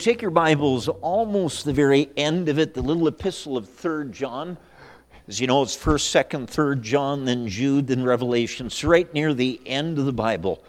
[0.00, 4.56] Take your Bibles almost the very end of it, the little epistle of 3rd John.
[5.28, 8.68] As you know, it's 1st, 2nd, 3rd John, then Jude, then Revelation.
[8.68, 10.64] It's right near the end of the Bible.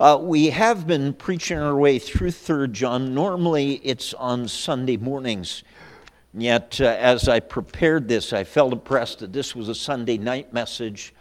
[0.00, 3.14] Uh, we have been preaching our way through 3rd John.
[3.14, 5.62] Normally, it's on Sunday mornings.
[6.34, 10.52] Yet, uh, as I prepared this, I felt impressed that this was a Sunday night
[10.52, 11.14] message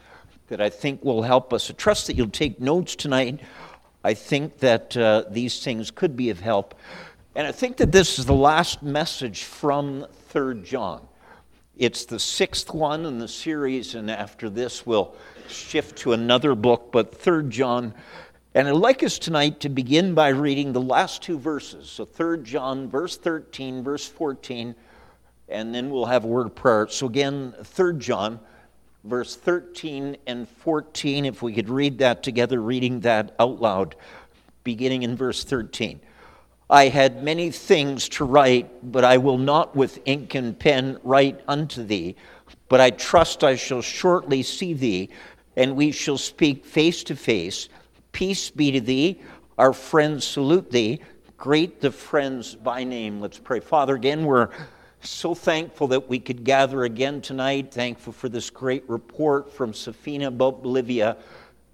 [0.48, 1.70] that I think will help us.
[1.70, 3.42] I trust that you'll take notes tonight.
[4.04, 6.74] I think that uh, these things could be of help.
[7.38, 11.08] And I think that this is the last message from 3rd John.
[11.78, 15.14] It's the sixth one in the series, and after this, we'll
[15.48, 17.94] shift to another book, but 3rd John.
[18.56, 21.88] And I'd like us tonight to begin by reading the last two verses.
[21.88, 24.74] So 3rd John, verse 13, verse 14,
[25.48, 26.88] and then we'll have a word of prayer.
[26.88, 28.40] So again, 3rd John,
[29.04, 33.96] verse 13 and 14, if we could read that together, reading that out loud,
[34.64, 36.00] beginning in verse 13.
[36.70, 41.40] I had many things to write, but I will not with ink and pen write
[41.48, 42.16] unto thee.
[42.68, 45.10] But I trust I shall shortly see thee,
[45.56, 47.70] and we shall speak face to face.
[48.12, 49.22] Peace be to thee.
[49.58, 51.00] Our friends salute thee.
[51.38, 53.22] Greet the friends by name.
[53.22, 53.62] Let's pray.
[53.62, 54.50] Father, again, we're
[55.02, 57.72] so thankful that we could gather again tonight.
[57.72, 61.16] Thankful for this great report from Safina about Bolivia.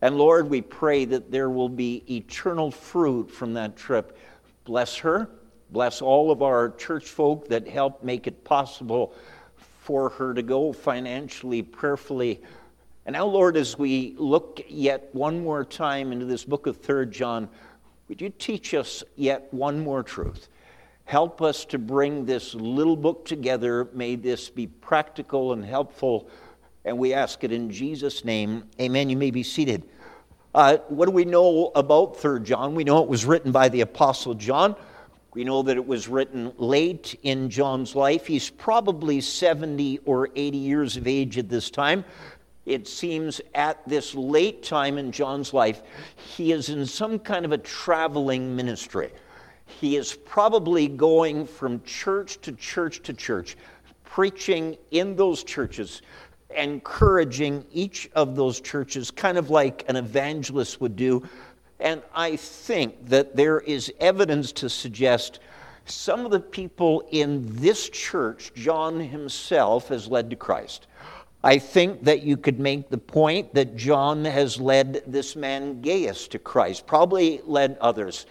[0.02, 4.18] And Lord, we pray that there will be eternal fruit from that trip.
[4.66, 5.30] Bless her.
[5.70, 9.14] Bless all of our church folk that helped make it possible
[9.82, 12.42] for her to go financially, prayerfully.
[13.06, 17.10] And now, Lord, as we look yet one more time into this book of 3rd
[17.12, 17.50] John,
[18.08, 20.48] would you teach us yet one more truth?
[21.06, 23.90] Help us to bring this little book together.
[23.94, 26.30] May this be practical and helpful.
[26.86, 28.64] And we ask it in Jesus' name.
[28.80, 29.10] Amen.
[29.10, 29.84] You may be seated.
[30.54, 32.76] Uh, what do we know about 3rd John?
[32.76, 34.76] We know it was written by the Apostle John.
[35.34, 38.28] We know that it was written late in John's life.
[38.28, 42.06] He's probably 70 or 80 years of age at this time.
[42.68, 45.82] It seems at this late time in John's life,
[46.16, 49.12] he is in some kind of a traveling ministry.
[49.66, 53.58] He is probably going from church to church to church,
[54.04, 56.04] preaching in those churches
[56.56, 61.28] encouraging each of those churches, kind of like an evangelist would do.
[61.80, 65.40] And I think that there is evidence to suggest
[65.86, 70.88] some of the people in this church, John himself has led to Christ.
[71.44, 76.30] I think that you could make the point that John has led this man Gaius
[76.30, 78.28] to Christ, probably led others.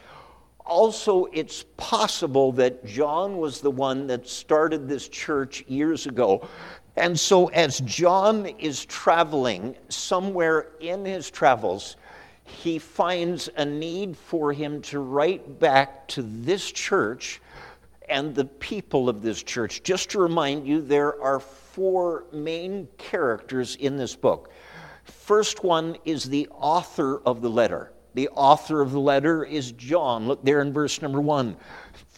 [0.65, 6.49] Also, it's possible that John was the one that started this church years ago
[6.97, 11.97] and so, as John is traveling somewhere in his travels,
[12.45, 17.41] he finds a need for him to write back to this church
[18.09, 19.83] and the people of this church.
[19.83, 24.53] Just to remind you, there are four main characters in this book.
[25.05, 27.93] First one is the author of the letter.
[28.15, 30.29] The author of the letter is John.
[30.29, 31.57] Look there in verse number one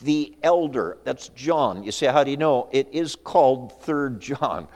[0.02, 0.98] the elder.
[1.04, 1.84] That's John.
[1.84, 2.68] You say, how do you know?
[2.72, 4.68] It is called Third John.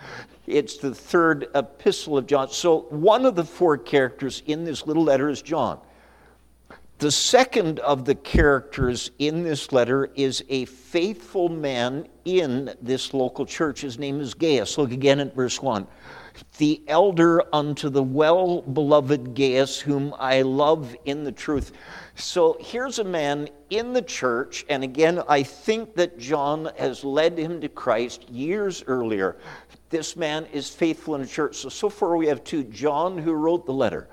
[0.47, 2.51] It's the third epistle of John.
[2.51, 5.79] So one of the four characters in this little letter is John.
[6.99, 13.47] The second of the characters in this letter is a faithful man in this local
[13.47, 13.83] church.
[13.83, 14.79] His name is Gaius.
[14.79, 15.87] Look again at verse 1
[16.59, 21.73] the elder unto the well beloved Gaius, whom I love in the truth.
[22.15, 27.39] So here's a man in the church, and again, I think that John has led
[27.39, 29.37] him to Christ years earlier.
[29.91, 31.57] This man is faithful in the church.
[31.57, 34.09] So, so far we have two John, who wrote the letter,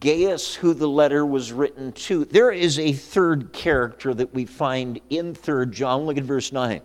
[0.00, 2.24] Gaius, who the letter was written to.
[2.24, 6.02] There is a third character that we find in 3rd John.
[6.02, 6.80] Look at verse 9.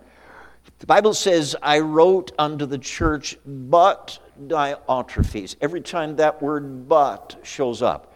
[0.80, 5.56] The Bible says, I wrote unto the church, but Diotrephes.
[5.62, 8.14] Every time that word but shows up,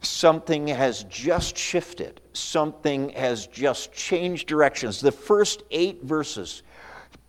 [0.00, 5.00] something has just shifted, something has just changed directions.
[5.00, 6.62] The first eight verses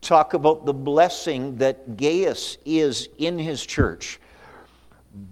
[0.02, 4.20] talk about the blessing that Gaius is in his church.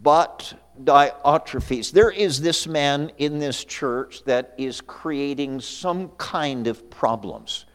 [0.01, 0.53] But
[0.83, 7.65] Diotrephes, there is this man in this church that is creating some kind of problems.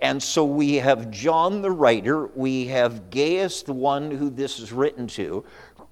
[0.00, 4.72] And so we have John the writer, we have Gaius, the one who this is
[4.72, 5.44] written to.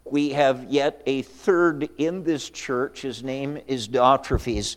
[0.04, 3.02] We have yet a third in this church.
[3.02, 4.76] His name is Diotrephes.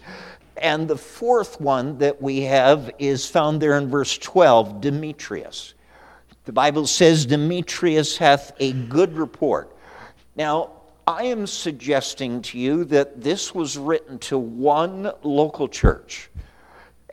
[0.57, 5.75] And the fourth one that we have is found there in verse 12 Demetrius.
[6.45, 9.75] The Bible says Demetrius hath a good report.
[10.35, 10.71] Now,
[11.05, 16.29] I am suggesting to you that this was written to one local church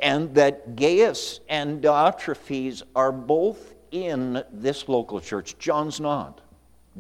[0.01, 5.59] and that Gaius and Diotrephes are both in this local church.
[5.59, 6.41] John's not.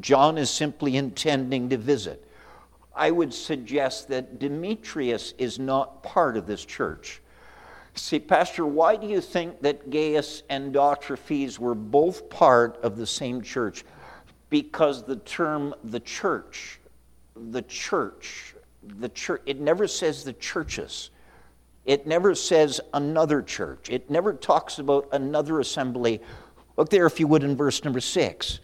[0.00, 2.22] John is simply intending to visit.
[2.94, 7.20] I would suggest that Demetrius is not part of this church.
[7.94, 13.06] See, Pastor, why do you think that Gaius and Diotrephes were both part of the
[13.06, 13.84] same church?
[14.50, 16.78] Because the term the church,
[17.34, 21.10] the church, the church, it never says the churches.
[21.86, 23.88] It never says another church.
[23.90, 26.20] It never talks about another assembly.
[26.76, 28.60] Look there, if you would, in verse number six.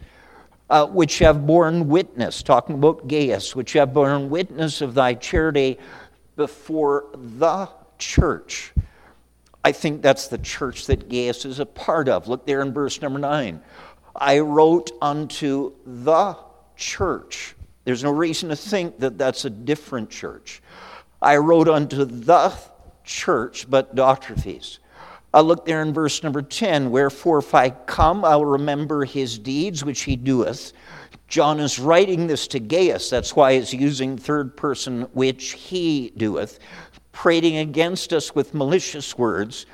[0.68, 5.78] Uh, which have borne witness, talking about Gaius, which have borne witness of thy charity
[6.34, 8.72] before the church.
[9.64, 12.26] I think that's the church that Gaius is a part of.
[12.26, 13.60] Look there in verse number nine.
[14.16, 16.36] I wrote unto the
[16.76, 17.54] church.
[17.84, 20.62] There's no reason to think that that's a different church.
[21.20, 22.50] I wrote unto the
[23.04, 24.78] church, but Diotrephes.
[25.34, 26.90] I look there in verse number 10.
[26.90, 30.72] Wherefore, if I come, I'll remember his deeds which he doeth.
[31.26, 33.08] John is writing this to Gaius.
[33.08, 36.58] That's why he's using third person, which he doeth,
[37.12, 39.64] prating against us with malicious words,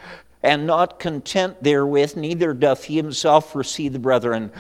[0.45, 4.53] and not content therewith, neither doth he himself receive the brethren,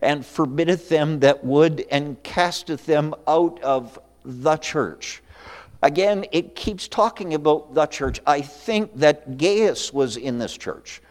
[0.00, 5.22] and forbiddeth them that would, and casteth them out of the church.
[5.82, 8.20] Again, it keeps talking about the church.
[8.26, 11.02] I think that Gaius was in this church.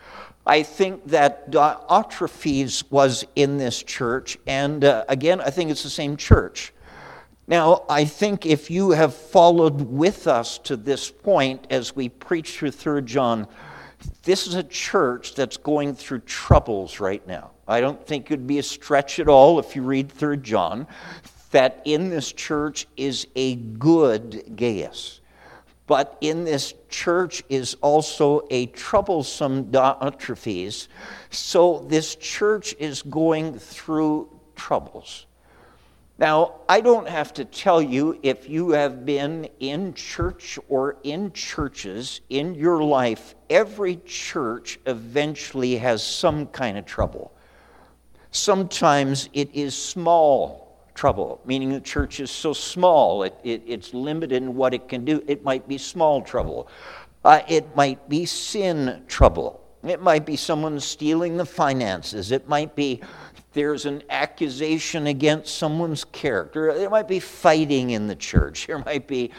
[0.46, 4.38] I think that Diotrephes was in this church.
[4.46, 6.74] And uh, again, I think it's the same church.
[7.48, 12.58] Now, I think if you have followed with us to this point as we preach
[12.58, 13.48] through 3 John,
[14.24, 17.52] this is a church that's going through troubles right now.
[17.68, 20.88] I don't think it would be a stretch at all if you read 3 John
[21.56, 25.22] that in this church is a good Gaius.
[25.88, 30.90] But in this church is also a troublesome Diotrephes.
[31.30, 35.28] So this church is going through troubles.
[36.18, 41.32] Now, I don't have to tell you if you have been in church or in
[41.32, 47.32] churches in your life, every church eventually has some kind of trouble.
[48.32, 50.65] Sometimes it is small
[50.96, 55.06] trouble, meaning the church is so small, it, it, it's limited in what it can
[55.06, 55.22] do.
[55.28, 56.68] It might be small trouble,
[57.24, 62.76] uh, it might be sin trouble, it might be someone stealing the finances, it might
[62.76, 63.02] be
[63.54, 69.08] there's an accusation against someone's character, there might be fighting in the church, there might
[69.08, 69.32] be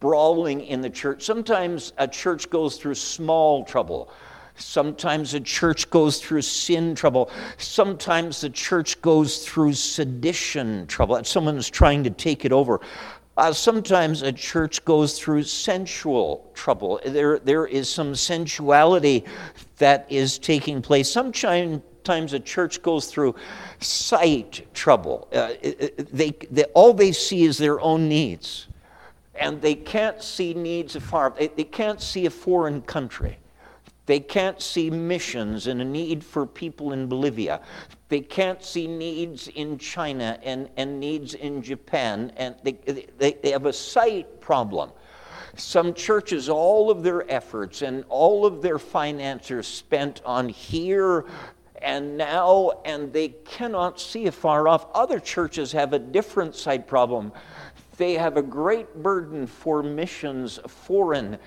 [0.00, 1.24] brawling in the church.
[1.24, 4.12] Sometimes a church goes through small trouble.
[4.58, 7.30] Sometimes a church goes through sin trouble.
[7.58, 11.22] Sometimes the church goes through sedition trouble.
[11.24, 12.80] Someone's trying to take it over.
[13.36, 17.00] Uh, sometimes a church goes through sensual trouble.
[17.06, 19.24] There, there is some sensuality
[19.76, 21.08] that is taking place.
[21.08, 23.36] Sometimes a church goes through
[23.78, 25.28] sight trouble.
[25.32, 25.52] Uh,
[26.12, 28.66] they, they, all they see is their own needs,
[29.36, 31.32] and they can't see needs afar.
[31.38, 33.38] They, they can't see a foreign country.
[34.08, 37.60] They can't see missions and a need for people in Bolivia.
[38.08, 42.32] They can't see needs in China and, and needs in Japan.
[42.38, 42.72] And they,
[43.18, 44.92] they, they have a sight problem.
[45.56, 51.26] Some churches, all of their efforts and all of their finances spent on here
[51.82, 54.86] and now, and they cannot see afar off.
[54.94, 57.30] Other churches have a different sight problem.
[57.98, 61.38] They have a great burden for missions foreign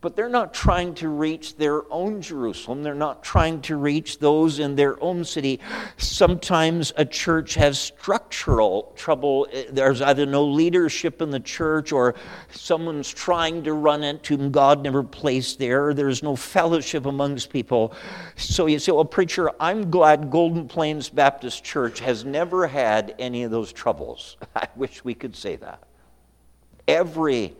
[0.00, 2.84] but they're not trying to reach their own Jerusalem.
[2.84, 5.58] They're not trying to reach those in their own city.
[5.96, 9.48] Sometimes a church has structural trouble.
[9.70, 12.14] There's either no leadership in the church or
[12.52, 15.92] someone's trying to run it whom God never placed there.
[15.92, 17.92] There's no fellowship amongst people.
[18.36, 23.42] So you say, well, preacher, I'm glad Golden Plains Baptist Church has never had any
[23.42, 24.36] of those troubles.
[24.56, 25.82] I wish we could say that.
[26.86, 27.56] Every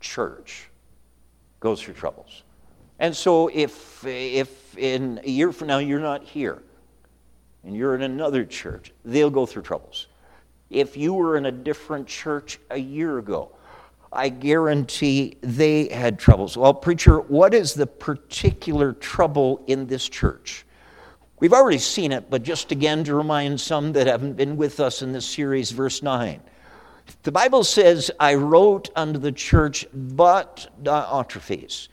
[0.00, 0.68] church
[1.62, 2.42] goes through troubles.
[2.98, 6.62] And so if, if in a year from now you're not here
[7.64, 10.08] and you're in another church, they'll go through troubles.
[10.68, 13.52] If you were in a different church a year ago,
[14.12, 16.56] I guarantee they had troubles.
[16.56, 20.66] Well, preacher, what is the particular trouble in this church?
[21.40, 25.02] We've already seen it, but just again to remind some that haven't been with us
[25.02, 26.40] in this series, verse 9.
[27.22, 31.88] The Bible says, I wrote unto the church, but Diotrephes.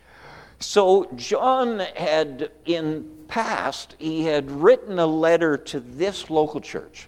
[0.59, 7.07] So John had, in past, he had written a letter to this local church.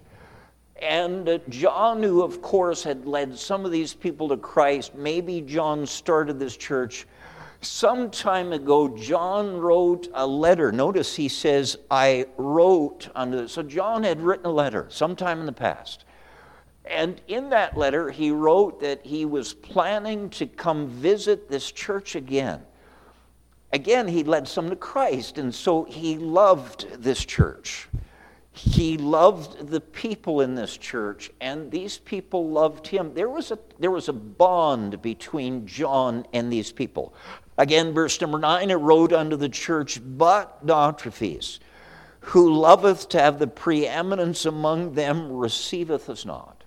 [0.81, 5.85] And John, who of course had led some of these people to Christ, maybe John
[5.85, 7.05] started this church.
[7.61, 10.71] Some time ago, John wrote a letter.
[10.71, 13.47] Notice he says, I wrote unto.
[13.47, 16.05] So John had written a letter sometime in the past.
[16.85, 22.15] And in that letter, he wrote that he was planning to come visit this church
[22.15, 22.61] again.
[23.73, 27.87] Again, he led some to Christ, and so he loved this church.
[28.53, 33.13] He loved the people in this church, and these people loved him.
[33.13, 37.13] There was a, there was a bond between John and these people.
[37.57, 41.59] Again, verse number nine, it wrote unto the church, but Diotrephes,
[42.19, 46.60] who loveth to have the preeminence among them, receiveth us not.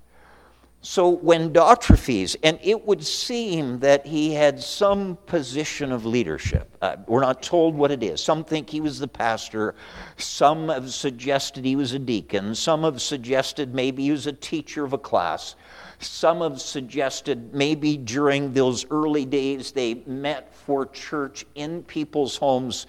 [0.86, 6.76] So when Diotrephes, and it would seem that he had some position of leadership.
[6.82, 8.22] Uh, we're not told what it is.
[8.22, 9.76] Some think he was the pastor.
[10.18, 12.54] Some have suggested he was a deacon.
[12.54, 15.54] Some have suggested maybe he was a teacher of a class.
[16.00, 22.86] Some have suggested maybe during those early days they met for church in people's homes.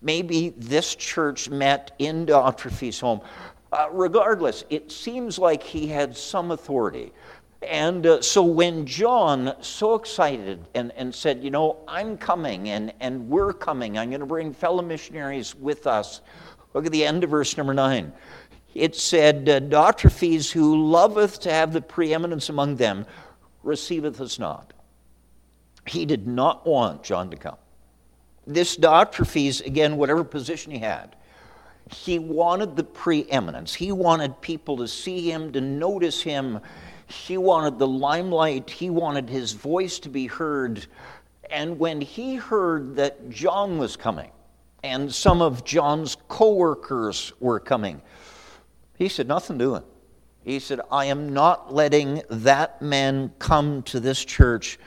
[0.00, 3.20] Maybe this church met in Diotrephes' home.
[3.72, 7.10] Uh, regardless, it seems like he had some authority.
[7.68, 12.92] And uh, so when John, so excited and, and said, You know, I'm coming and,
[13.00, 16.20] and we're coming, I'm going to bring fellow missionaries with us.
[16.74, 18.12] Look at the end of verse number nine.
[18.74, 23.04] It said, uh, Diotrephes, who loveth to have the preeminence among them,
[23.62, 24.72] receiveth us not.
[25.86, 27.56] He did not want John to come.
[28.46, 31.16] This Diotrephes, again, whatever position he had,
[31.90, 33.74] he wanted the preeminence.
[33.74, 36.60] He wanted people to see him, to notice him.
[37.12, 38.70] He wanted the limelight.
[38.70, 40.86] He wanted his voice to be heard.
[41.50, 44.30] And when he heard that John was coming
[44.82, 48.02] and some of John's co workers were coming,
[48.96, 49.82] he said, Nothing doing.
[50.44, 54.78] He said, I am not letting that man come to this church.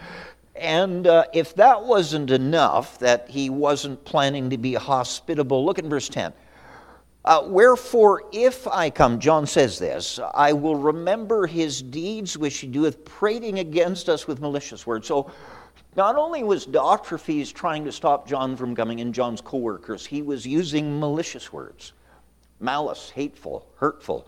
[0.55, 5.85] And uh, if that wasn't enough, that he wasn't planning to be hospitable, look at
[5.85, 6.33] verse 10.
[7.25, 12.67] Uh, Wherefore, if I come, John says this, I will remember his deeds which he
[12.67, 15.07] doeth, prating against us with malicious words.
[15.07, 15.31] So,
[15.95, 20.21] not only was Diotrephes trying to stop John from coming and John's co workers, he
[20.21, 21.93] was using malicious words
[22.59, 24.27] malice, hateful, hurtful.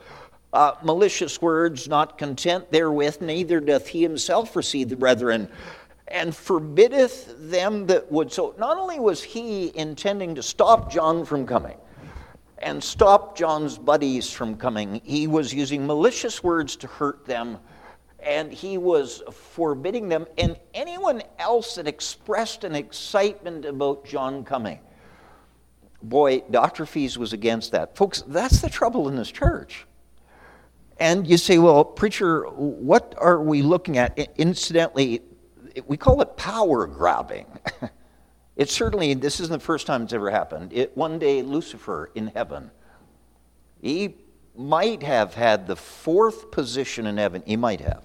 [0.51, 5.47] Uh, malicious words, not content therewith, neither doth he himself receive the brethren,
[6.07, 8.31] and forbiddeth them that would.
[8.31, 11.77] So, not only was he intending to stop John from coming,
[12.59, 15.01] and stop John's buddies from coming.
[15.03, 17.57] He was using malicious words to hurt them,
[18.19, 24.79] and he was forbidding them and anyone else that expressed an excitement about John coming.
[26.01, 27.95] Boy, Diotrephes was against that.
[27.95, 29.85] Folks, that's the trouble in this church.
[30.99, 34.17] And you say, well, preacher, what are we looking at?
[34.37, 35.21] Incidentally,
[35.85, 37.45] we call it power grabbing.
[38.57, 40.73] It certainly, this isn't the first time it's ever happened.
[40.73, 42.71] It, one day, Lucifer in heaven,
[43.79, 44.15] he
[44.55, 47.43] might have had the fourth position in heaven.
[47.45, 48.03] He might have.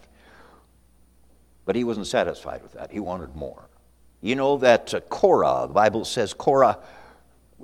[1.64, 2.92] But he wasn't satisfied with that.
[2.92, 3.70] He wanted more.
[4.20, 6.78] You know that uh, Korah, the Bible says Korah,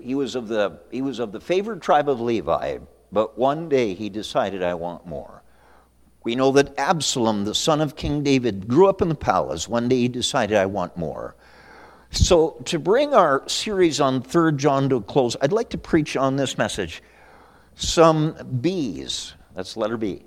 [0.00, 2.78] he was, of the, he was of the favored tribe of Levi,
[3.12, 5.42] but one day he decided, I want more.
[6.24, 9.68] We know that Absalom, the son of King David, grew up in the palace.
[9.68, 11.36] One day he decided, I want more.
[12.10, 16.16] So, to bring our series on 3 John to a close, I'd like to preach
[16.16, 17.02] on this message
[17.74, 20.24] some bees, that's letter B,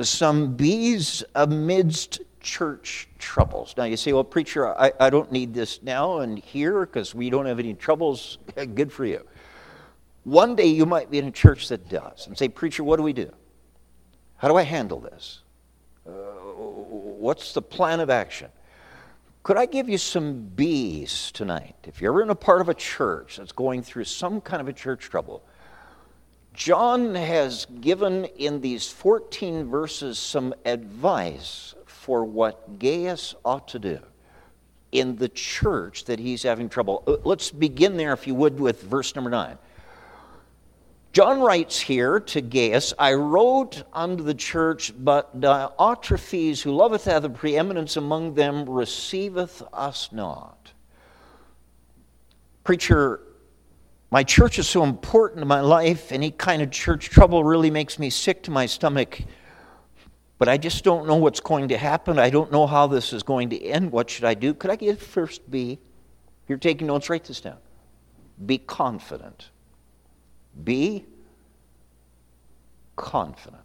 [0.00, 3.74] some bees amidst church troubles.
[3.76, 7.28] Now, you say, well, preacher, I, I don't need this now and here because we
[7.28, 8.38] don't have any troubles.
[8.74, 9.26] Good for you.
[10.22, 13.02] One day you might be in a church that does and say, preacher, what do
[13.02, 13.32] we do?
[14.36, 15.40] How do I handle this?
[16.06, 18.48] Uh, what's the plan of action?
[19.46, 21.76] Could I give you some B's tonight?
[21.84, 24.72] If you're in a part of a church that's going through some kind of a
[24.72, 25.44] church trouble,
[26.52, 34.00] John has given in these 14 verses some advice for what Gaius ought to do
[34.90, 37.04] in the church that he's having trouble.
[37.06, 39.56] Uh, let's begin there, if you would, with verse number 9.
[41.16, 47.22] John writes here to Gaius, I wrote unto the church, but Diotrephes, who loveth have
[47.22, 50.72] the preeminence among them, receiveth us not.
[52.64, 53.22] Preacher,
[54.10, 56.12] my church is so important to my life.
[56.12, 59.22] Any kind of church trouble really makes me sick to my stomach.
[60.36, 62.18] But I just don't know what's going to happen.
[62.18, 63.90] I don't know how this is going to end.
[63.90, 64.52] What should I do?
[64.52, 65.78] Could I get first B?
[66.42, 67.56] If you're taking notes, write this down.
[68.44, 69.48] Be confident.
[70.64, 71.04] Be
[72.96, 73.62] confident.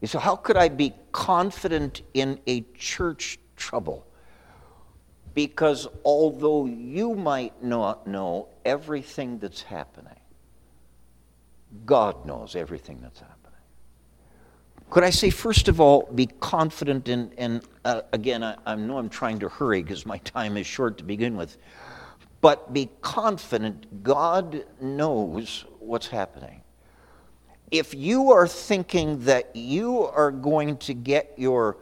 [0.00, 4.06] You say, how could I be confident in a church trouble?
[5.34, 10.18] Because although you might not know everything that's happening,
[11.84, 13.36] God knows everything that's happening.
[14.88, 18.98] Could I say, first of all, be confident in, and uh, again, I, I know
[18.98, 21.56] I'm trying to hurry because my time is short to begin with,
[22.40, 26.62] but be confident God knows what's happening.
[27.70, 31.78] If you are thinking that you are going to get your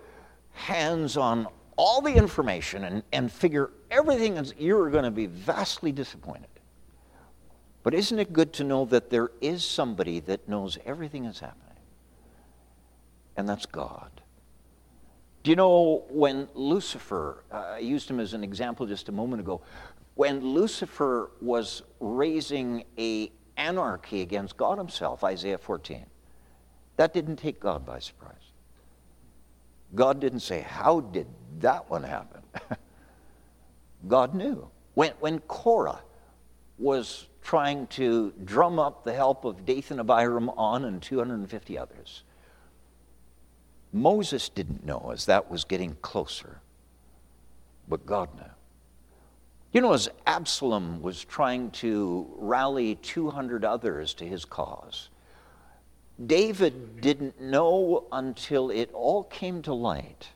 [0.52, 1.46] hands on
[1.76, 6.48] all the information and, and figure everything, you're going to be vastly disappointed.
[7.82, 11.60] But isn't it good to know that there is somebody that knows everything that's happening?
[13.36, 14.22] And that's God.
[15.42, 19.40] Do you know when Lucifer, uh, I used him as an example just a moment
[19.40, 19.60] ago,
[20.14, 26.06] when Lucifer was raising a anarchy against God himself, Isaiah 14,
[26.96, 28.34] that didn't take God by surprise.
[29.94, 31.26] God didn't say, How did
[31.60, 32.42] that one happen?
[34.08, 34.68] God knew.
[34.94, 36.00] When, when Korah
[36.78, 42.22] was trying to drum up the help of Dathan, Abiram, On, and 250 others,
[43.92, 46.60] Moses didn't know as that was getting closer,
[47.88, 48.53] but God knew.
[49.74, 55.08] You know, as Absalom was trying to rally 200 others to his cause,
[56.24, 60.28] David didn't know until it all came to light,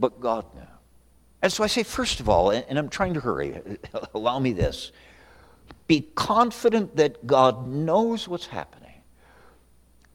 [0.00, 0.62] but God knew.
[1.42, 3.60] And so I say, first of all, and I'm trying to hurry,
[4.14, 4.90] allow me this
[5.86, 8.92] be confident that God knows what's happening.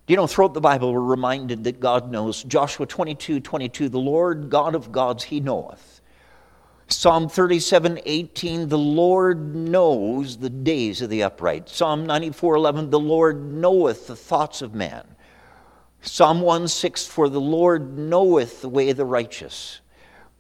[0.08, 2.44] You know, throughout the Bible, we're reminded that God knows.
[2.44, 6.02] Joshua 22 22, the Lord God of gods, he knoweth.
[6.94, 11.68] Psalm 37 18, the Lord knows the days of the upright.
[11.68, 15.06] Psalm 94 11, the Lord knoweth the thoughts of man.
[16.02, 19.82] Psalm 1 6, for the Lord knoweth the way of the righteous.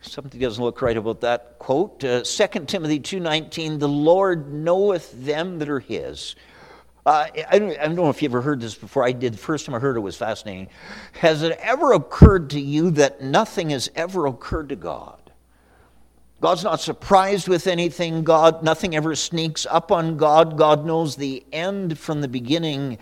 [0.01, 2.03] Something doesn't look right about that quote.
[2.03, 6.35] Uh, 2 Timothy 2.19, the Lord knoweth them that are his.
[7.05, 9.03] Uh, I, don't, I, don't, know if you ever heard this before.
[9.03, 9.33] I did.
[9.33, 10.69] The first time I heard it was fascinating.
[11.13, 15.22] Has it ever occurred to you that nothing has ever occurred to God?
[16.43, 18.25] God's not surprised with anything.
[18.25, 20.57] God, nothing ever sneaks up on God.
[20.57, 22.97] God knows the end from the beginning,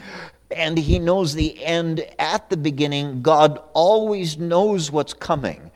[0.52, 3.24] and He knows the end at the beginning.
[3.24, 5.72] God always knows what's coming.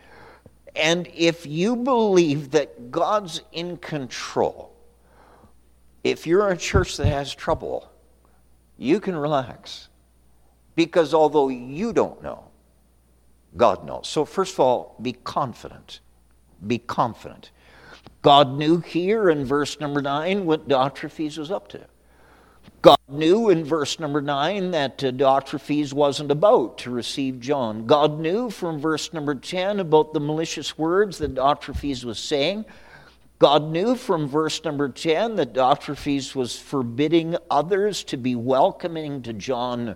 [0.76, 4.72] And if you believe that God's in control,
[6.04, 7.92] if you're a church that has trouble,
[8.78, 9.90] you can relax.
[10.76, 12.44] Because although you don't know,
[13.58, 14.08] God knows.
[14.08, 16.02] So, first of all, be confident.
[16.68, 17.50] Be confident.
[18.22, 21.82] God knew here in verse number 9 what Diotrephes was up to.
[22.82, 27.86] God knew in verse number 9 that uh, Diotrephes wasn't about to receive John.
[27.86, 32.66] God knew from verse number 10 about the malicious words that Diotrephes was saying.
[33.38, 39.34] God knew from verse number 10 that Diotrephes was forbidding others to be welcoming to
[39.34, 39.96] John.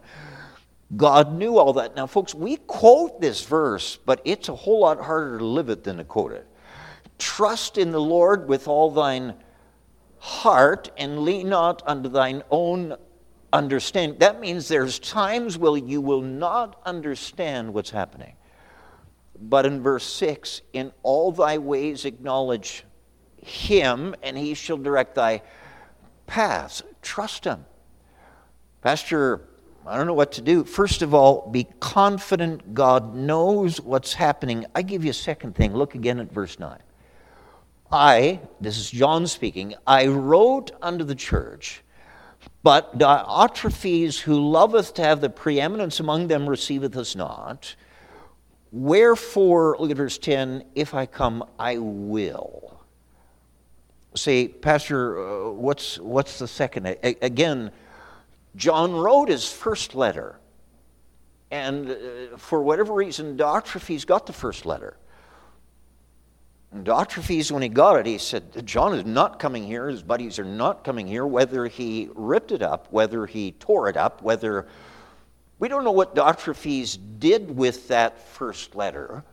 [0.96, 1.96] God knew all that.
[1.96, 5.84] Now, folks, we quote this verse, but it's a whole lot harder to live it
[5.84, 6.48] than to quote it.
[7.20, 9.36] Trust in the Lord with all thine
[10.18, 12.96] heart and lean not unto thine own
[13.54, 14.20] understanding.
[14.20, 18.36] That means there's times where you will not understand what's happening.
[19.42, 22.84] But in verse 6, in all thy ways acknowledge
[23.38, 25.42] him, and he shall direct thy
[26.28, 26.84] paths.
[27.02, 27.66] Trust him.
[28.82, 29.48] Pastor,
[29.86, 30.66] I don't know what to do.
[30.66, 34.66] First of all, be confident God knows what's happening.
[34.76, 35.74] I give you a second thing.
[35.74, 36.78] Look again at verse 9.
[37.92, 41.82] I, this is John speaking, I wrote unto the church,
[42.62, 47.76] but Diotrephes, who loveth to have the preeminence among them, receiveth us not.
[48.72, 52.80] Wherefore, look at verse 10 if I come, I will.
[54.16, 56.86] Say, Pastor, uh, what's, what's the second?
[56.88, 57.72] A- again,
[58.56, 60.40] John wrote his first letter.
[61.52, 64.98] And uh, for whatever reason, Diotrephes got the first letter.
[66.72, 69.90] And Diotrephes, when he got it, he said, John is not coming here.
[69.90, 71.26] His buddies are not coming here.
[71.26, 74.68] Whether he ripped it up, whether he tore it up, whether.
[75.58, 79.24] We don't know what Diotrephes did with that first letter,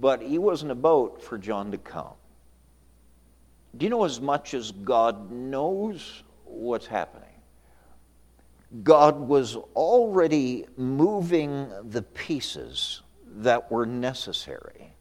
[0.00, 2.14] but he wasn't about for John to come.
[3.76, 7.28] Do you know as much as God knows what's happening?
[8.82, 13.02] God was already moving the pieces
[13.36, 14.92] that were necessary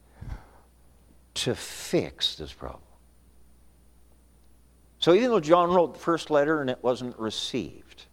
[1.36, 2.84] to fix this problem.
[5.00, 8.06] So even though John wrote the first letter and it wasn't received,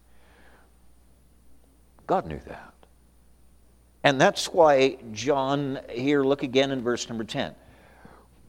[2.05, 2.73] God knew that.
[4.03, 7.53] And that's why John, here, look again in verse number 10.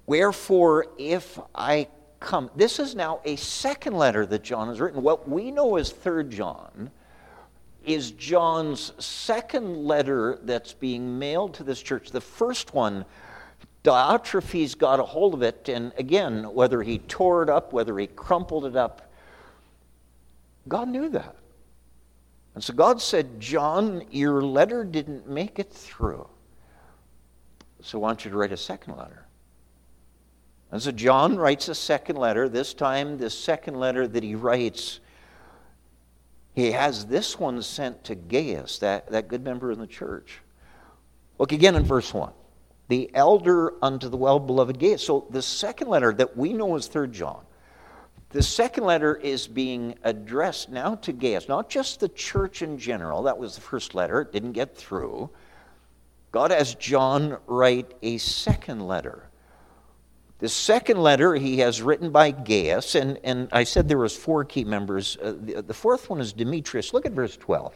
[0.07, 1.89] Wherefore, if I
[2.21, 5.03] come, this is now a second letter that John has written.
[5.03, 6.91] What we know as Third John
[7.85, 12.11] is John's second letter that's being mailed to this church.
[12.11, 13.05] The first one,
[13.89, 18.07] Diotrephes got a hold of it, and again, whether he tore it up, whether he
[18.07, 19.11] crumpled it up,
[20.69, 21.37] God knew that.
[22.55, 26.29] And so God said, John, your letter didn't make it through.
[27.81, 29.25] So I want you to write a second letter.
[30.71, 32.47] And so John writes a second letter.
[32.47, 35.01] This time, this second letter that he writes,
[36.55, 40.41] he has this one sent to Gaius, that, that good member in the church.
[41.39, 42.33] Look again in verse 1.
[42.89, 45.05] The elder unto the well beloved Gaius.
[45.05, 47.45] So the second letter that we know as 3 John,
[48.31, 53.23] the second letter is being addressed now to Gaius, not just the church in general.
[53.23, 55.31] That was the first letter, it didn't get through.
[56.31, 59.29] God has John write a second letter.
[60.41, 64.45] The second letter he has written by Gaius, and, and I said there was four
[64.45, 65.17] key members.
[65.21, 66.93] Uh, the, the fourth one is Demetrius.
[66.93, 67.75] Look at verse 12.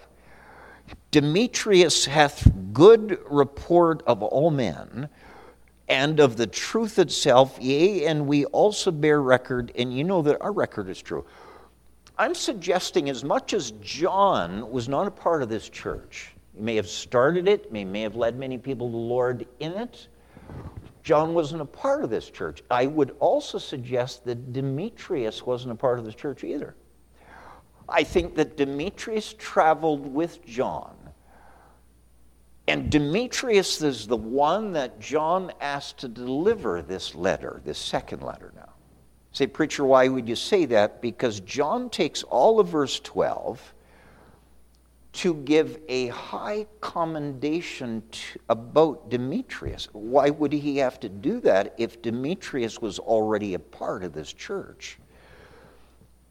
[1.10, 5.08] Demetrius hath good report of all men,
[5.88, 10.40] and of the truth itself, yea, and we also bear record, and you know that
[10.40, 11.24] our record is true.
[12.18, 16.76] I'm suggesting as much as John was not a part of this church, he may
[16.76, 20.08] have started it, he may have led many people to the Lord in it,
[21.02, 22.62] John wasn't a part of this church.
[22.70, 26.76] I would also suggest that Demetrius wasn't a part of this church either.
[27.92, 30.96] I think that Demetrius traveled with John.
[32.66, 38.52] And Demetrius is the one that John asked to deliver this letter, this second letter
[38.56, 38.70] now.
[39.32, 41.02] Say, preacher, why would you say that?
[41.02, 43.74] Because John takes all of verse 12
[45.14, 49.88] to give a high commendation to, about Demetrius.
[49.92, 54.32] Why would he have to do that if Demetrius was already a part of this
[54.32, 54.98] church?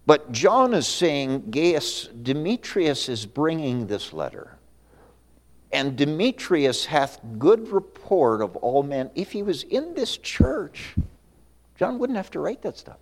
[0.05, 4.57] But John is saying, Gaius, Demetrius is bringing this letter.
[5.71, 9.09] And Demetrius hath good report of all men.
[9.15, 10.95] If he was in this church,
[11.77, 12.97] John wouldn't have to write that stuff.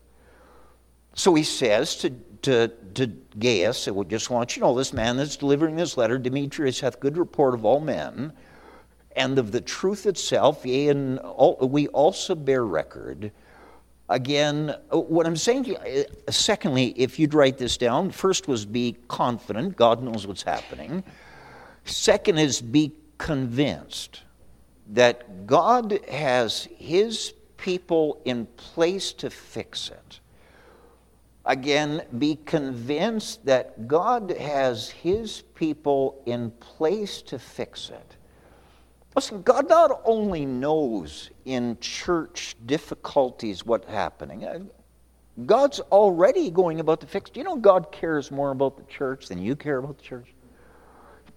[1.15, 2.11] So he says to
[2.43, 3.07] to, to
[3.37, 6.79] Gaius, I would just want you to know this man that's delivering this letter, Demetrius,
[6.79, 8.33] hath good report of all men,
[9.15, 13.31] and of the truth itself, yea, and all, we also bear record.
[14.09, 18.65] Again, what I'm saying to you, uh, secondly, if you'd write this down, first was
[18.65, 21.03] be confident, God knows what's happening.
[21.85, 24.23] Second is be convinced
[24.87, 30.19] that God has his people in place to fix it.
[31.45, 38.08] Again, be convinced that God has his people in place to fix it.
[39.19, 44.59] Listen, God not only knows in church difficulties what's happening, uh,
[45.45, 47.29] God's already going about the fix.
[47.29, 50.27] Do you know God cares more about the church than you care about the church?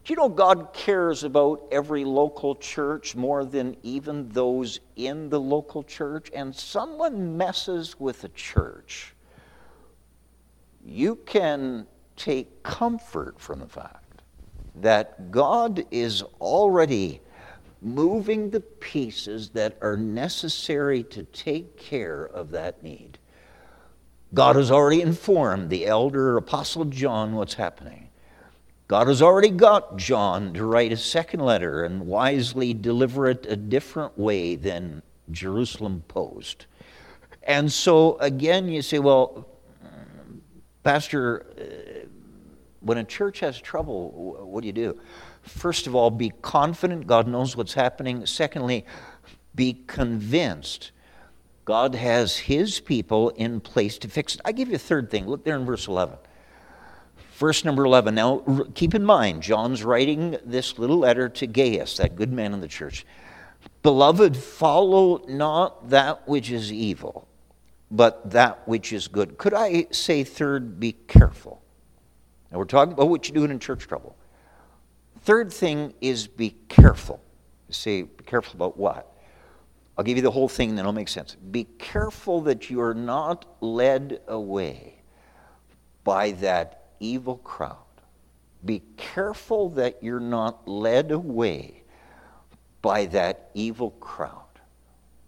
[0.04, 5.40] Do you know God cares about every local church more than even those in the
[5.40, 6.30] local church?
[6.32, 9.12] And someone messes with a church
[10.86, 14.22] you can take comfort from the fact
[14.76, 17.20] that God is already
[17.82, 23.18] moving the pieces that are necessary to take care of that need.
[24.32, 28.08] God has already informed the elder apostle John what's happening.
[28.88, 33.56] God has already got John to write a second letter and wisely deliver it a
[33.56, 36.66] different way than Jerusalem Post.
[37.42, 39.48] And so again, you say, well,
[40.82, 42.06] Pastor, uh,
[42.80, 44.10] when a church has trouble,
[44.44, 44.98] what do you do?
[45.42, 48.26] First of all, be confident God knows what's happening.
[48.26, 48.86] Secondly,
[49.54, 50.92] be convinced
[51.64, 54.40] God has his people in place to fix it.
[54.44, 55.26] I give you a third thing.
[55.26, 56.16] Look there in verse 11.
[57.34, 58.14] Verse number 11.
[58.14, 62.60] Now, keep in mind, John's writing this little letter to Gaius, that good man in
[62.60, 63.04] the church.
[63.82, 67.28] Beloved, follow not that which is evil
[67.92, 69.36] but that which is good.
[69.36, 71.62] Could I say, third, be careful?
[72.50, 74.16] Now, we're talking about what you're doing in church trouble.
[75.22, 77.20] Third thing is be careful.
[77.68, 79.08] You say, be careful about what?
[79.96, 81.34] I'll give you the whole thing, then it'll make sense.
[81.34, 85.02] Be careful that you are not led away
[86.02, 87.76] by that evil crowd.
[88.64, 91.82] Be careful that you're not led away
[92.80, 94.42] by that evil crowd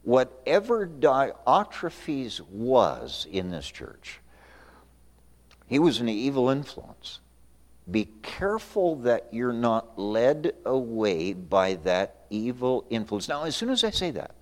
[0.04, 4.20] whatever Diotrephes was in this church,
[5.66, 7.20] he was an evil influence.
[7.90, 13.28] Be careful that you're not led away by that evil influence.
[13.28, 14.34] Now, as soon as I say that,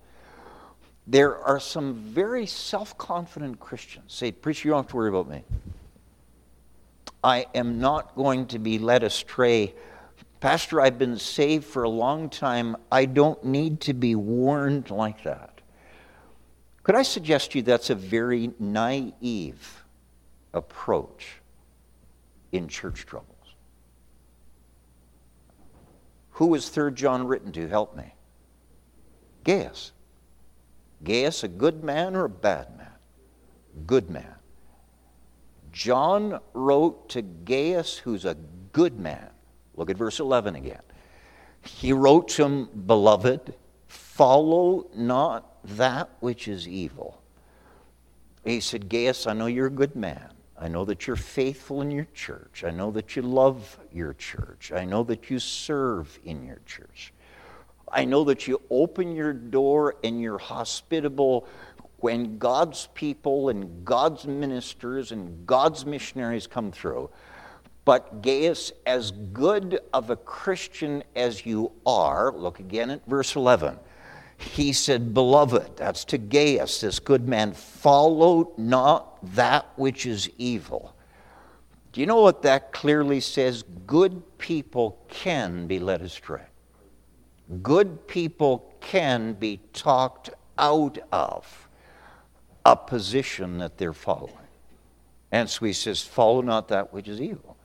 [1.05, 5.27] There are some very self confident Christians say, Preacher, you don't have to worry about
[5.27, 5.43] me.
[7.23, 9.75] I am not going to be led astray.
[10.39, 12.75] Pastor, I've been saved for a long time.
[12.91, 15.61] I don't need to be warned like that.
[16.83, 19.85] Could I suggest to you that's a very naive
[20.53, 21.37] approach
[22.51, 23.32] in church troubles?
[26.43, 27.69] Who was 3 John written to?
[27.69, 28.15] Help me.
[29.45, 29.93] Gaius.
[31.01, 32.91] Gaius, a good man or a bad man?
[33.87, 34.35] Good man.
[35.71, 38.35] John wrote to Gaius, who's a
[38.73, 39.29] good man.
[39.77, 40.81] Look at verse 11 again.
[41.61, 43.53] He wrote to him, Beloved,
[43.87, 47.23] follow not that which is evil.
[48.43, 50.32] He said, Gaius, I know you're a good man.
[50.57, 52.63] I know that you're faithful in your church.
[52.63, 54.71] I know that you love your church.
[54.73, 57.13] I know that you serve in your church.
[57.91, 61.47] I know that you open your door and you're hospitable
[61.97, 67.09] when God's people and God's ministers and God's missionaries come through.
[67.85, 73.77] But Gaius, as good of a Christian as you are, look again at verse 11.
[74.51, 80.95] He said, Beloved, that's to Gaius, this good man, follow not that which is evil.
[81.91, 83.63] Do you know what that clearly says?
[83.85, 86.41] Good people can be led astray.
[87.61, 91.67] Good people can be talked out of
[92.65, 94.33] a position that they're following.
[95.31, 97.57] And so he says, Follow not that which is evil.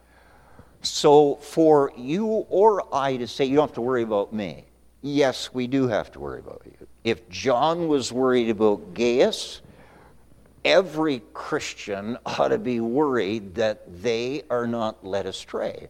[0.82, 4.64] So for you or I to say, You don't have to worry about me,
[5.02, 6.86] yes, we do have to worry about you.
[7.04, 9.62] If John was worried about Gaius,
[10.64, 15.88] every Christian ought to be worried that they are not led astray.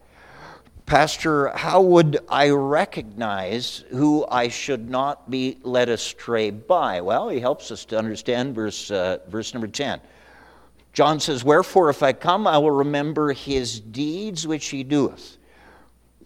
[0.86, 7.02] Pastor, how would I recognize who I should not be led astray by?
[7.02, 10.00] Well, he helps us to understand verse, uh, verse number 10.
[10.94, 15.37] John says, Wherefore, if I come, I will remember his deeds which he doeth.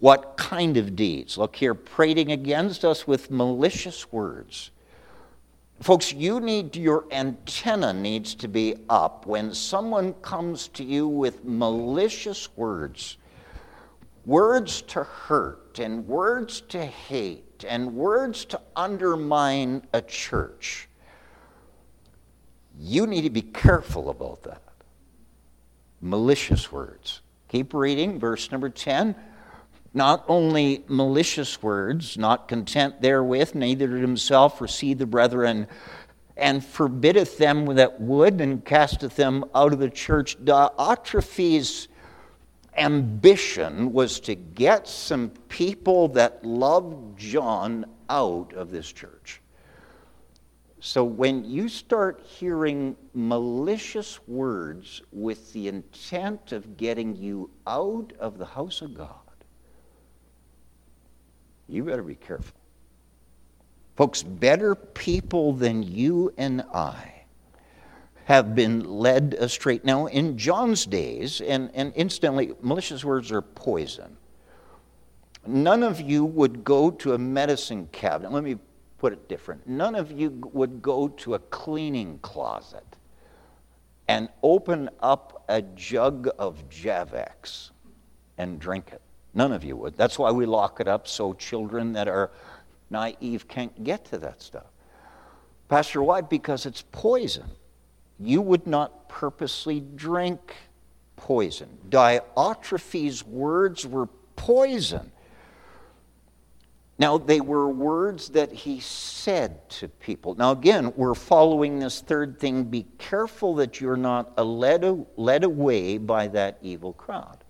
[0.03, 1.37] What kind of deeds?
[1.37, 4.71] Look here, prating against us with malicious words.
[5.79, 11.45] Folks, you need your antenna needs to be up when someone comes to you with
[11.45, 13.15] malicious words
[14.25, 20.89] words to hurt and words to hate and words to undermine a church,
[22.77, 24.63] you need to be careful about that.
[26.01, 27.21] Malicious words.
[27.47, 29.15] Keep reading, verse number 10.
[29.93, 35.67] Not only malicious words, not content therewith, neither did himself receive the brethren,
[36.35, 40.43] and forbiddeth them that would, and casteth them out of the church.
[40.43, 41.87] Diotrephes
[42.75, 49.41] ambition was to get some people that loved John out of this church.
[50.79, 58.37] So when you start hearing malicious words with the intent of getting you out of
[58.37, 59.22] the house of God,
[61.67, 62.55] you better be careful.
[63.95, 67.25] Folks, better people than you and I
[68.25, 69.79] have been led astray.
[69.83, 74.17] Now, in John's days, and, and incidentally, malicious words are poison.
[75.45, 78.31] None of you would go to a medicine cabinet.
[78.31, 78.57] Let me
[78.97, 79.67] put it different.
[79.67, 82.85] None of you would go to a cleaning closet
[84.07, 87.71] and open up a jug of Javex
[88.37, 89.01] and drink it.
[89.33, 89.97] None of you would.
[89.97, 92.31] That's why we lock it up so children that are
[92.89, 94.67] naive can't get to that stuff.
[95.69, 96.21] Pastor, why?
[96.21, 97.49] Because it's poison
[98.19, 100.55] you would not purposely drink
[101.15, 101.77] poison.
[101.89, 105.11] Diotrephes' words were poison.
[106.99, 110.35] Now, they were words that he said to people.
[110.35, 112.65] Now, again, we're following this third thing.
[112.65, 117.42] Be careful that you're not led, led away by that evil crowd.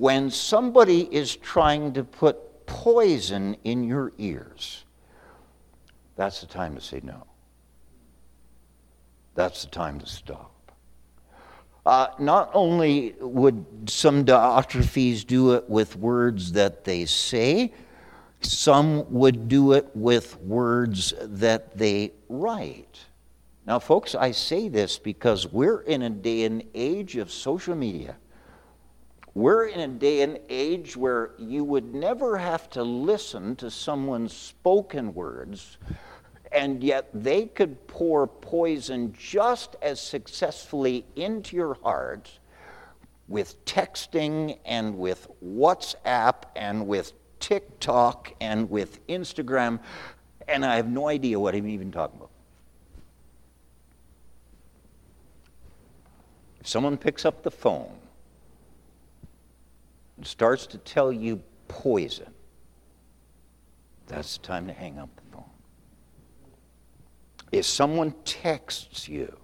[0.00, 4.84] When somebody is trying to put poison in your ears,
[6.16, 7.26] that's the time to say no
[9.34, 10.52] that's the time to stop.
[11.86, 17.72] Uh, not only would some Diotrephes do it with words that they say,
[18.42, 23.00] some would do it with words that they write.
[23.66, 28.16] Now, folks, I say this because we're in a day and age of social media.
[29.34, 34.36] We're in a day and age where you would never have to listen to someone's
[34.36, 35.78] spoken words,
[36.50, 42.40] and yet they could pour poison just as successfully into your heart
[43.28, 49.78] with texting and with WhatsApp and with TikTok and with Instagram,
[50.48, 52.30] and I have no idea what I'm even talking about.
[56.60, 57.99] If someone picks up the phone
[60.26, 62.32] starts to tell you poison,
[64.06, 65.44] that's the time to hang up the phone.
[67.52, 69.36] If someone texts you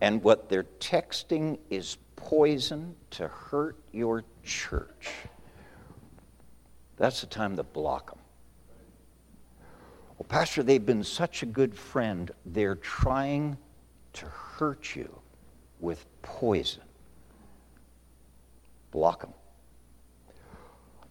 [0.00, 5.10] and what they're texting is poison to hurt your church,
[6.96, 8.18] that's the time to block them.
[10.18, 13.58] Well, Pastor, they've been such a good friend, they're trying
[14.14, 15.14] to hurt you
[15.78, 16.82] with poison.
[18.96, 19.34] Block them.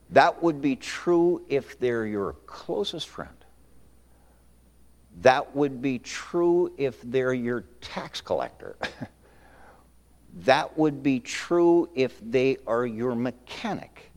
[0.09, 3.37] That would be true if they're your closest friend.
[5.21, 8.75] That would be true if they're your tax collector.
[10.37, 14.11] that would be true if they are your mechanic.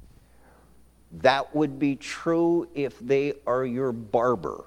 [1.20, 4.64] That would be true if they are your barber.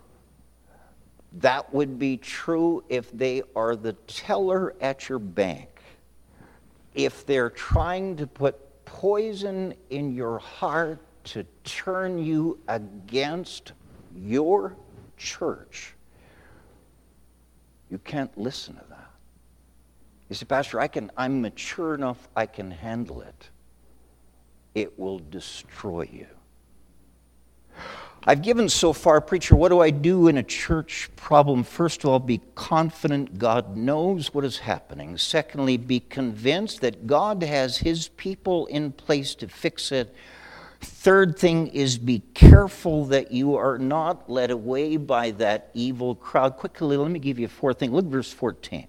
[1.40, 5.70] That would be true if they are the teller at your bank.
[6.94, 13.74] If they're trying to put poison in your heart to turn you against
[14.16, 14.76] your
[15.18, 15.94] church,
[17.90, 19.12] you can't listen to that.
[20.30, 23.50] You say, Pastor, I can, I'm mature enough, I can handle it.
[24.74, 26.28] It will destroy you.
[28.24, 31.64] I've given so far, preacher, what do I do in a church problem?
[31.64, 35.18] First of all, be confident God knows what is happening.
[35.18, 40.14] Secondly, be convinced that God has his people in place to fix it.
[40.82, 46.58] Third thing is be careful that you are not led away by that evil crowd.
[46.58, 47.92] Quickly, let me give you a fourth thing.
[47.92, 48.86] Look verse 14.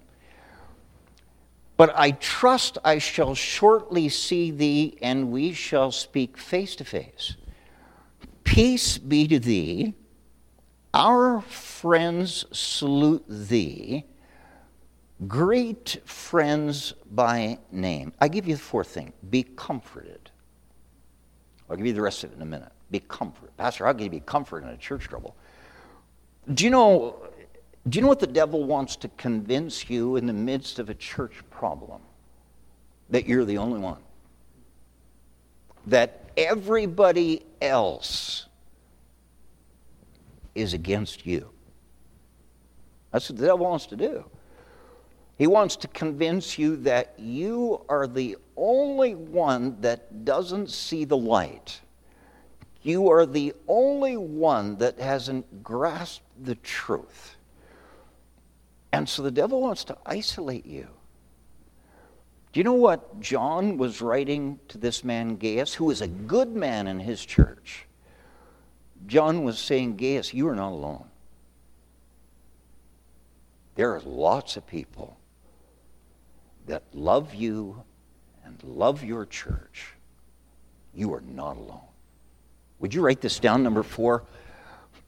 [1.75, 7.35] But I trust I shall shortly see thee, and we shall speak face to face.
[8.53, 9.95] Peace be to thee.
[10.93, 14.05] Our friends salute thee.
[15.27, 18.13] Great friends by name.
[18.21, 20.29] I give you the fourth thing be comforted.
[21.67, 22.71] I'll give you the rest of it in a minute.
[22.91, 23.57] Be comforted.
[23.57, 25.35] Pastor, I'll give you comfort in a church trouble.
[26.53, 27.23] Do you know,
[27.89, 30.93] do you know what the devil wants to convince you in the midst of a
[30.93, 32.03] church problem?
[33.09, 34.01] That you're the only one.
[35.87, 38.47] That everybody else
[40.53, 41.49] is against you.
[43.11, 44.25] That's what the devil wants to do.
[45.37, 51.17] He wants to convince you that you are the only one that doesn't see the
[51.17, 51.81] light.
[52.83, 57.35] You are the only one that hasn't grasped the truth.
[58.91, 60.87] And so the devil wants to isolate you.
[62.53, 66.55] Do you know what John was writing to this man Gaius, who was a good
[66.55, 67.87] man in his church?
[69.07, 71.05] John was saying, Gaius, you are not alone.
[73.73, 75.17] There are lots of people
[76.67, 77.81] that love you
[78.45, 79.95] and love your church.
[80.93, 81.81] You are not alone.
[82.79, 84.25] Would you write this down, number four?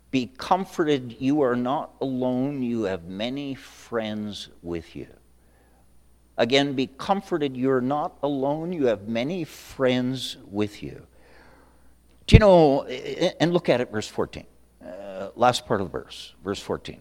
[0.10, 2.64] Be comforted, you are not alone.
[2.64, 5.08] You have many friends with you.
[6.38, 7.56] Again, be comforted.
[7.56, 8.74] You're not alone.
[8.74, 11.06] You have many friends with you.
[12.28, 14.46] Do you know, and look at it, verse 14.
[14.84, 17.00] Uh, last part of the verse, verse 14.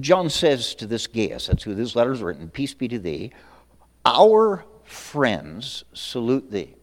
[0.00, 3.32] John says to this Gaius, that's who this letter is written, Peace be to thee.
[4.04, 6.74] Our friends salute thee.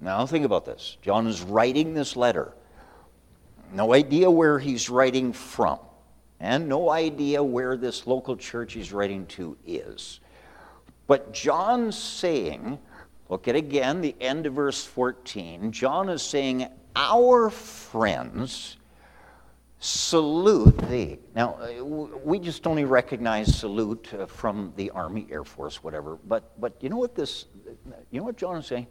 [0.00, 0.96] Now, think about this.
[1.02, 2.54] John is writing this letter.
[3.72, 5.78] No idea where he's writing from,
[6.40, 10.20] and no idea where this local church he's writing to is.
[11.06, 12.78] But John's saying,
[13.28, 15.72] look at again the end of verse 14.
[15.72, 18.76] John is saying, Our friends
[19.84, 21.18] salute thee.
[21.34, 21.82] Now, uh,
[22.24, 26.18] we just only recognize salute uh, from the Army, Air Force, whatever.
[26.28, 27.46] But, but you know what this,
[28.12, 28.86] you know what John is saying?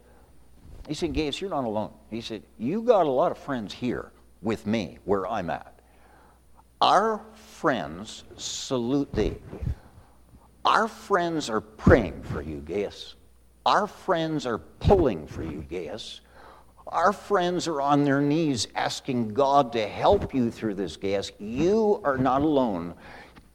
[0.86, 1.92] He said, Gaius, you're not alone.
[2.10, 5.80] He said, You got a lot of friends here with me where I'm at.
[6.82, 9.36] Our friends salute thee.
[10.64, 13.16] Our friends are praying for you, Gaius.
[13.66, 16.20] Our friends are pulling for you, Gaius.
[16.86, 21.32] Our friends are on their knees asking God to help you through this, Gaius.
[21.38, 22.94] You are not alone.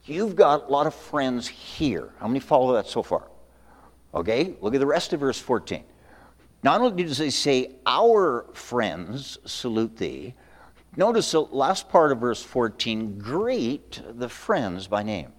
[0.04, 2.10] You've got a lot of friends here.
[2.18, 3.28] How many follow that so far?
[4.14, 5.84] Okay, look at the rest of verse 14.
[6.62, 10.34] Not only does he say, Our friends salute thee,
[10.96, 15.32] notice the last part of verse 14 greet the friends by name.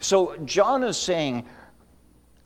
[0.00, 1.44] So John is saying,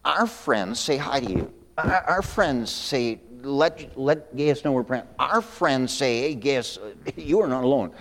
[0.04, 1.52] Our friends say hi to you.
[1.78, 5.04] Our friends say, let, let Gaius know we're praying.
[5.18, 6.78] Our friends say, Hey, Gaius,
[7.16, 7.92] you are not alone.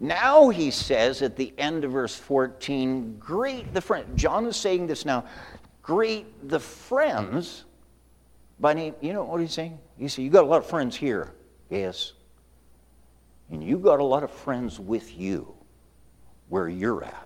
[0.00, 4.06] Now he says at the end of verse 14, greet the friend.
[4.16, 5.24] John is saying this now
[5.82, 7.64] greet the friends
[8.58, 8.94] by name.
[9.00, 9.78] You know what he's saying?
[9.96, 11.32] He said, You got a lot of friends here.
[11.70, 12.12] Yes.
[13.50, 15.54] And you got a lot of friends with you
[16.48, 17.25] where you're at.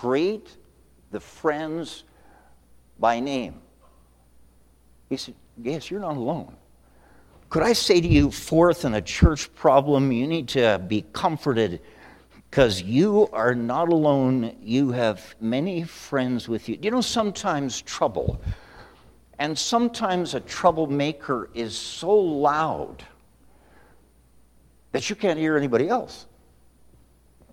[0.00, 0.56] Greet
[1.10, 2.04] the friends
[3.00, 3.60] by name.
[5.08, 6.54] He said, Yes, you're not alone.
[7.48, 11.80] Could I say to you, fourth, in a church problem, you need to be comforted
[12.48, 14.56] because you are not alone.
[14.62, 16.78] You have many friends with you.
[16.80, 18.40] You know, sometimes trouble,
[19.40, 23.02] and sometimes a troublemaker is so loud
[24.92, 26.27] that you can't hear anybody else.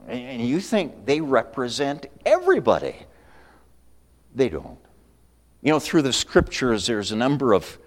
[0.08, 2.96] And you think they represent everybody.
[4.36, 4.78] They don't.
[5.62, 7.80] You know, through the scriptures, there's a number of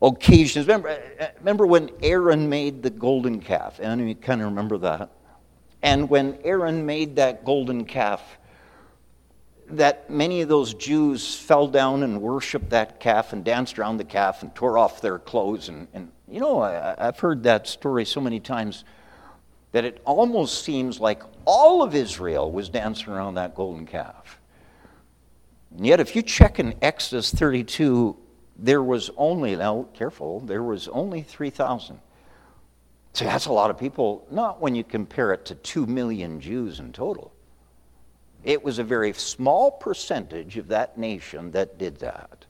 [0.00, 0.66] occasions.
[0.66, 0.88] Remember,
[1.20, 3.80] uh, remember when Aaron made the golden calf?
[3.82, 5.10] And you kind of remember that.
[5.82, 8.22] And when Aaron made that golden calf,
[9.70, 14.04] that many of those Jews fell down and worshiped that calf and danced around the
[14.04, 15.68] calf and tore off their clothes.
[15.68, 18.84] And, and you know, I, I've heard that story so many times
[19.72, 24.40] that it almost seems like all of Israel was dancing around that golden calf.
[25.76, 28.16] And yet, if you check in Exodus 32,
[28.56, 31.98] there was only, now careful, there was only 3,000.
[33.12, 36.78] So that's a lot of people, not when you compare it to 2 million Jews
[36.78, 37.32] in total.
[38.44, 42.46] It was a very small percentage of that nation that did that.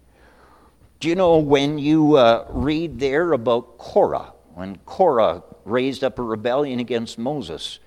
[1.01, 6.23] Do you know when you uh, read there about Korah, when Korah raised up a
[6.23, 7.79] rebellion against Moses,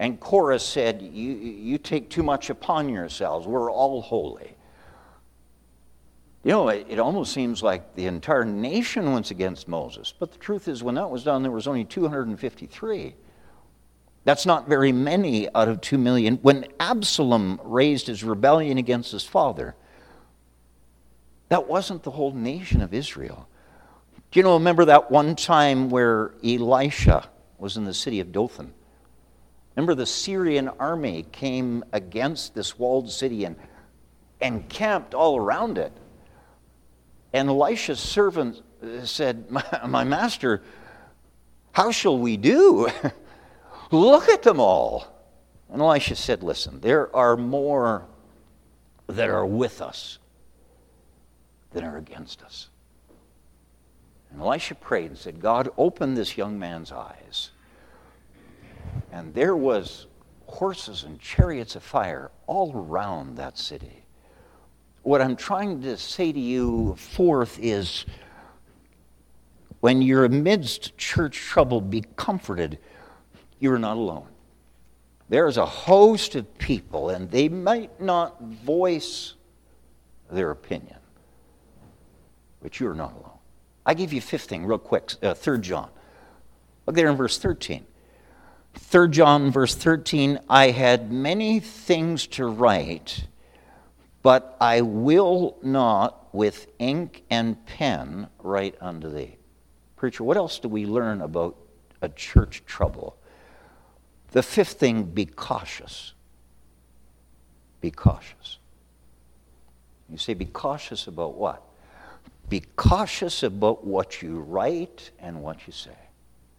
[0.00, 3.46] and Korah said, You, you take too much upon yourselves.
[3.46, 4.56] We're all holy.
[6.42, 10.14] You know, it, it, almost seems like the entire nation went against Moses.
[10.18, 13.14] But the truth is, when that was done, there was only 253.
[14.24, 16.36] That's not very many out of 2 million.
[16.36, 19.74] When Absalom raised his rebellion against his father,
[21.50, 23.46] that wasn't the whole nation of Israel.
[24.30, 27.28] Do you know, remember that one time where Elisha
[27.58, 28.72] was in the city of Dothan?
[29.76, 33.56] Remember, the Syrian army came against this walled city and,
[34.40, 35.92] and camped all around it.
[37.32, 40.62] And Elisha's servant uh, said, my, my master,
[41.72, 42.88] how shall we do?
[43.90, 45.06] Look at them all.
[45.72, 48.06] And Elisha said, Listen, there are more
[49.06, 50.18] that are with us
[51.72, 52.68] than are against us.
[54.32, 57.50] And Elisha prayed and said, God, open this young man's eyes
[59.12, 60.06] and there was
[60.46, 64.04] horses and chariots of fire all around that city.
[65.02, 68.04] What I'm trying to say to you, fourth, is
[69.80, 72.78] when you're amidst church trouble, be comforted.
[73.58, 74.26] You're not alone.
[75.28, 79.34] There's a host of people, and they might not voice
[80.30, 80.98] their opinion,
[82.60, 83.38] but you're not alone.
[83.86, 85.88] I give you fifth thing, real quick, uh, 3 John.
[86.86, 87.86] Look there in verse 13.
[88.74, 93.26] 3 John, verse 13, I had many things to write,
[94.22, 99.36] but I will not with ink and pen write unto thee.
[99.96, 101.56] Preacher, what else do we learn about
[102.00, 103.16] a church trouble?
[104.32, 106.14] The fifth thing be cautious.
[107.80, 108.58] Be cautious.
[110.08, 111.62] You say, be cautious about what?
[112.48, 115.96] Be cautious about what you write and what you say.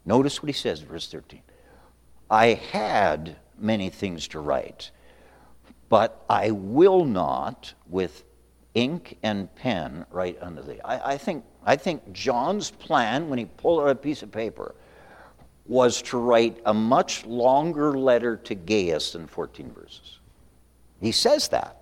[0.06, 1.42] Notice what he says, verse 13.
[2.32, 4.92] I had many things to write,
[5.90, 8.24] but I will not with
[8.74, 10.80] ink and pen write unto thee.
[10.86, 14.74] I, I, think, I think John's plan, when he pulled out a piece of paper,
[15.68, 20.20] was to write a much longer letter to Gaius than 14 verses.
[21.02, 21.82] He says that.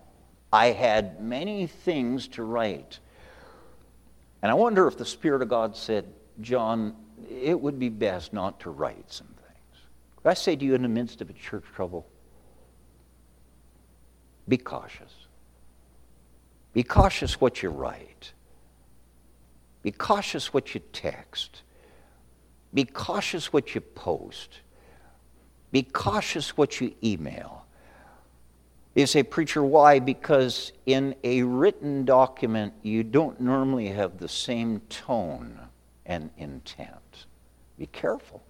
[0.51, 2.97] I had many things to write.
[4.41, 6.05] And I wonder if the Spirit of God said,
[6.41, 6.95] John,
[7.29, 9.27] it would be best not to write some
[10.29, 12.07] I say to you in the midst of a church trouble,
[14.47, 15.11] be cautious.
[16.73, 18.33] Be cautious what you write.
[19.81, 21.63] Be cautious what you text.
[22.73, 24.59] Be cautious what you post.
[25.71, 27.65] Be cautious what you email.
[28.93, 29.99] You say, Preacher, why?
[29.99, 35.59] Because in a written document, you don't normally have the same tone
[36.05, 37.25] and intent.
[37.77, 38.43] Be careful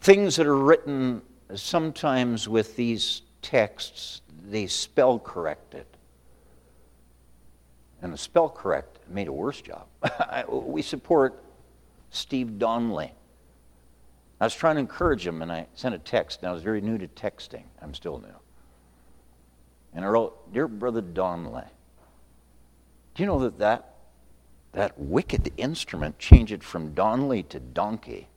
[0.00, 1.22] things that are written
[1.54, 5.86] sometimes with these texts, they spell corrected.
[8.02, 9.86] And the spell correct made a worse job.
[10.48, 11.42] we support
[12.10, 13.12] Steve Donnelly.
[14.40, 16.80] I was trying to encourage him, and I sent a text, and I was very
[16.80, 17.64] new to texting.
[17.80, 18.34] I'm still new.
[19.94, 21.64] And I wrote, Dear Brother Donnelly,
[23.14, 23.94] Do you know that that,
[24.72, 28.28] that wicked instrument changed it from Donnelly to donkey?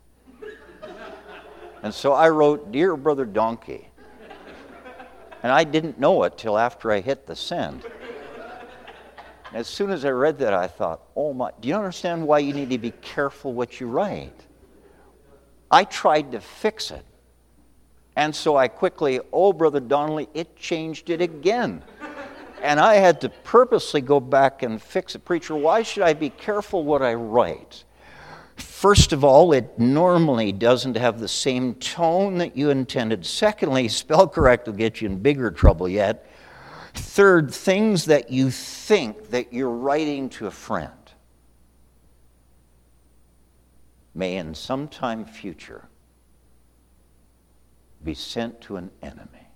[1.84, 3.88] And so I wrote, Dear Brother Donkey.
[5.41, 7.84] And I didn't know it till after I hit the send.
[9.53, 12.53] As soon as I read that, I thought, oh my, do you understand why you
[12.53, 14.45] need to be careful what you write?
[15.71, 17.05] I tried to fix it.
[18.15, 21.84] And so I quickly, oh, Brother Donnelly, it changed it again.
[22.61, 25.23] and I had to purposely go back and fix it.
[25.25, 27.86] Preacher, why should I be careful what I write?
[28.62, 33.26] First of all, it normally doesn't have the same tone that you intended.
[33.26, 36.30] Secondly, spell correct will get you in bigger trouble yet.
[36.93, 40.91] Third, things that you think that you're writing to a friend
[44.14, 45.88] may in some time future
[48.03, 49.47] be sent to an enemy.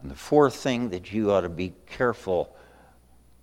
[0.00, 2.54] And the fourth thing that you ought to be careful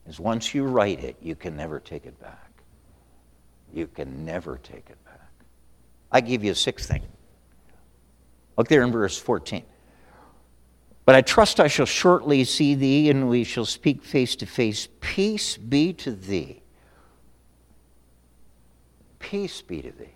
[0.07, 2.44] is once you write it, you can never take it back.
[3.75, 5.29] You can never take it back.
[6.09, 7.03] I give you a sixth thing.
[8.57, 9.63] Look there in verse 14.
[11.03, 14.87] But I trust I shall shortly see thee, and we shall speak face to face.
[15.01, 16.63] Peace be to thee.
[19.19, 20.15] Peace be to thee.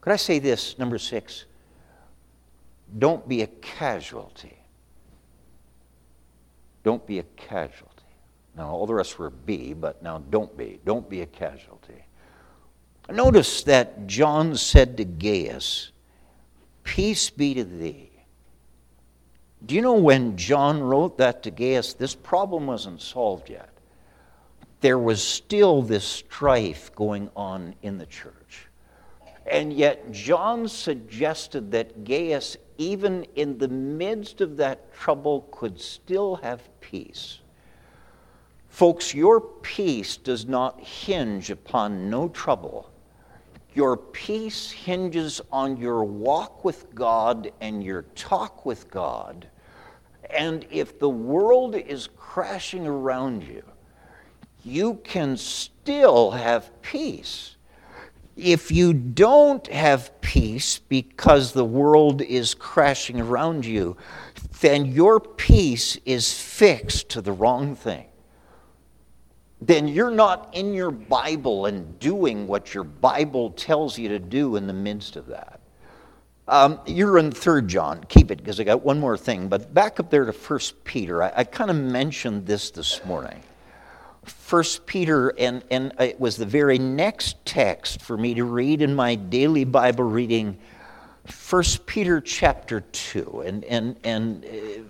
[0.00, 1.46] Could I say this, number six?
[2.96, 4.56] Don't be a casualty.
[6.84, 7.88] Don't be a casualty.
[8.56, 10.78] Now, all the rest were be, but now don't be.
[10.84, 12.04] Don't be a casualty.
[13.10, 15.90] Notice that John said to Gaius,
[16.84, 18.10] Peace be to thee.
[19.64, 23.70] Do you know when John wrote that to Gaius, this problem wasn't solved yet?
[24.80, 28.66] There was still this strife going on in the church.
[29.46, 36.36] And yet, John suggested that Gaius, even in the midst of that trouble, could still
[36.36, 37.38] have peace.
[38.68, 42.91] Folks, your peace does not hinge upon no trouble.
[43.74, 49.48] Your peace hinges on your walk with God and your talk with God
[50.32, 53.62] and if the world is crashing around you,
[54.64, 57.56] you can still have peace.
[58.36, 63.96] If you don't have peace because the world is crashing around you,
[64.60, 68.06] then your peace is fixed to the wrong thing.
[69.64, 74.56] Then you're not in your Bible and doing what your Bible tells you to do
[74.56, 75.60] in the midst of that.
[76.48, 78.02] Um, you're in Third John.
[78.08, 79.46] Keep it because I got one more thing.
[79.46, 81.22] But back up there to First Peter.
[81.22, 83.40] I, I kind of mentioned this this morning.
[84.24, 88.96] First Peter, and, and it was the very next text for me to read in
[88.96, 90.58] my daily Bible reading.
[91.26, 93.44] First Peter chapter 2.
[93.46, 94.82] And, and, and uh,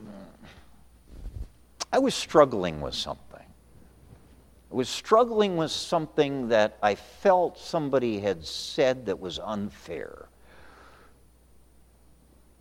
[1.93, 3.32] I was struggling with something.
[4.73, 10.29] I was struggling with something that I felt somebody had said that was unfair.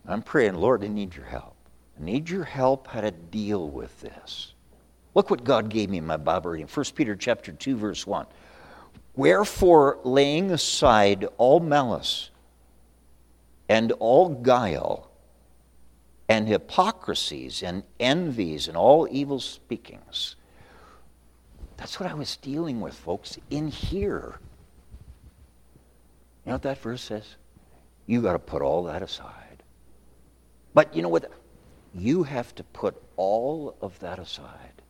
[0.06, 1.56] I'm praying, Lord, I need your help.
[1.98, 4.54] I need your help how to deal with this.
[5.16, 6.68] Look what God gave me in my Bible reading.
[6.68, 8.26] 1 Peter chapter 2, verse 1.
[9.16, 12.30] Wherefore, laying aside all malice
[13.70, 15.10] and all guile
[16.28, 20.36] and hypocrisies and envies and all evil speakings.
[21.82, 24.36] That's what I was dealing with, folks, in here.
[26.46, 27.38] You know what that verse says?
[28.06, 29.64] You got to put all that aside.
[30.76, 31.32] But you know what?
[31.96, 34.84] You have to put all of that aside.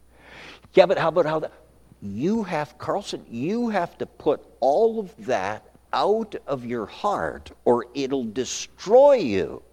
[0.73, 1.53] Yeah, but how about how that?
[2.01, 5.63] You have, Carlson, you have to put all of that
[5.93, 9.63] out of your heart or it'll destroy you.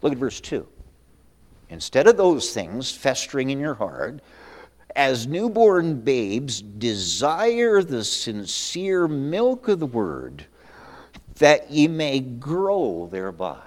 [0.00, 0.64] Look at verse 2.
[1.70, 4.20] Instead of those things festering in your heart,
[4.96, 10.46] as newborn babes, desire the sincere milk of the word,
[11.38, 13.60] that ye may grow thereby.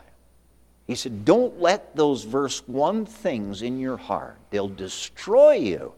[0.88, 5.93] He said, Don't let those verse 1 things in your heart, they'll destroy you.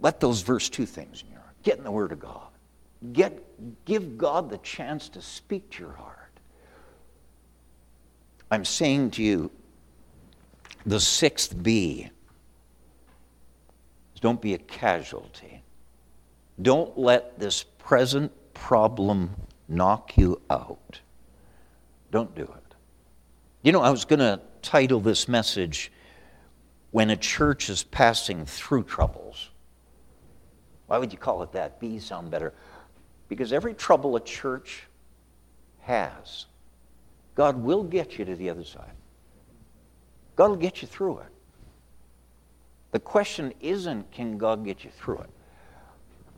[0.00, 1.54] Let those verse 2 things in your heart.
[1.62, 2.48] Get in the Word of God.
[3.12, 6.16] Get, give God the chance to speak to your heart.
[8.50, 9.50] I'm saying to you,
[10.86, 12.10] the sixth B
[14.16, 15.62] is don't be a casualty.
[16.60, 19.30] Don't let this present problem
[19.68, 21.00] knock you out.
[22.10, 22.74] Don't do it.
[23.62, 25.92] You know, I was going to title this message,
[26.92, 29.50] When a Church is Passing Through Troubles.
[30.86, 31.78] Why would you call it that?
[31.78, 32.54] B sound better.
[33.28, 34.84] Because every trouble a church
[35.80, 36.46] has,
[37.34, 38.92] God will get you to the other side.
[40.36, 41.35] God will get you through it.
[42.96, 45.28] The question isn't, can God get you through it?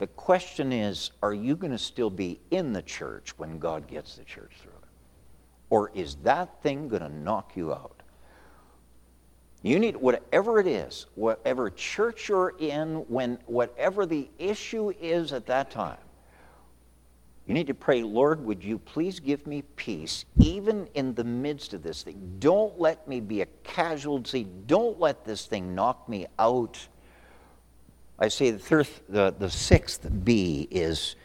[0.00, 4.16] The question is, are you going to still be in the church when God gets
[4.16, 4.88] the church through it?
[5.70, 8.02] Or is that thing going to knock you out?
[9.62, 15.46] You need, whatever it is, whatever church you're in, when, whatever the issue is at
[15.46, 15.98] that time,
[17.48, 21.72] you need to pray, Lord, would you please give me peace, even in the midst
[21.72, 22.36] of this thing?
[22.38, 24.46] Don't let me be a casualty.
[24.66, 26.78] Don't let this thing knock me out.
[28.18, 31.16] I say the, the, the sixth B is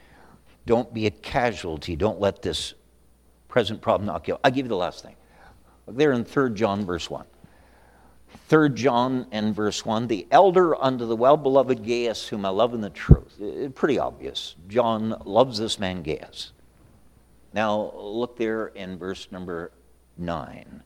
[0.66, 1.98] don't be a casualty.
[1.98, 2.74] Don't let this
[3.50, 4.40] present problem knock you out.
[4.46, 5.18] I'll give you the last thing.
[5.90, 7.26] There in 3 John, verse 1.
[8.50, 12.74] 3 John and verse 1 The elder unto the well beloved Gaius, whom I love
[12.74, 13.36] in the truth.
[13.40, 14.56] It's pretty obvious.
[14.68, 16.52] John loves this man Gaius.
[17.54, 19.72] Now, look there in verse number
[20.18, 20.84] 9.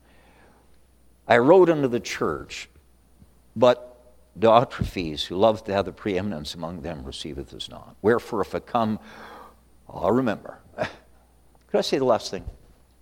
[1.27, 2.69] I wrote unto the church,
[3.55, 3.97] but
[4.39, 7.95] Diotrephes, who loves to have the preeminence among them, receiveth us not.
[8.01, 8.99] Wherefore, if I come,
[9.89, 10.59] I'll remember.
[10.77, 12.45] Could I say the last thing?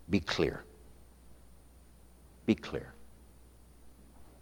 [0.10, 0.64] Be clear.
[2.46, 2.95] Be clear.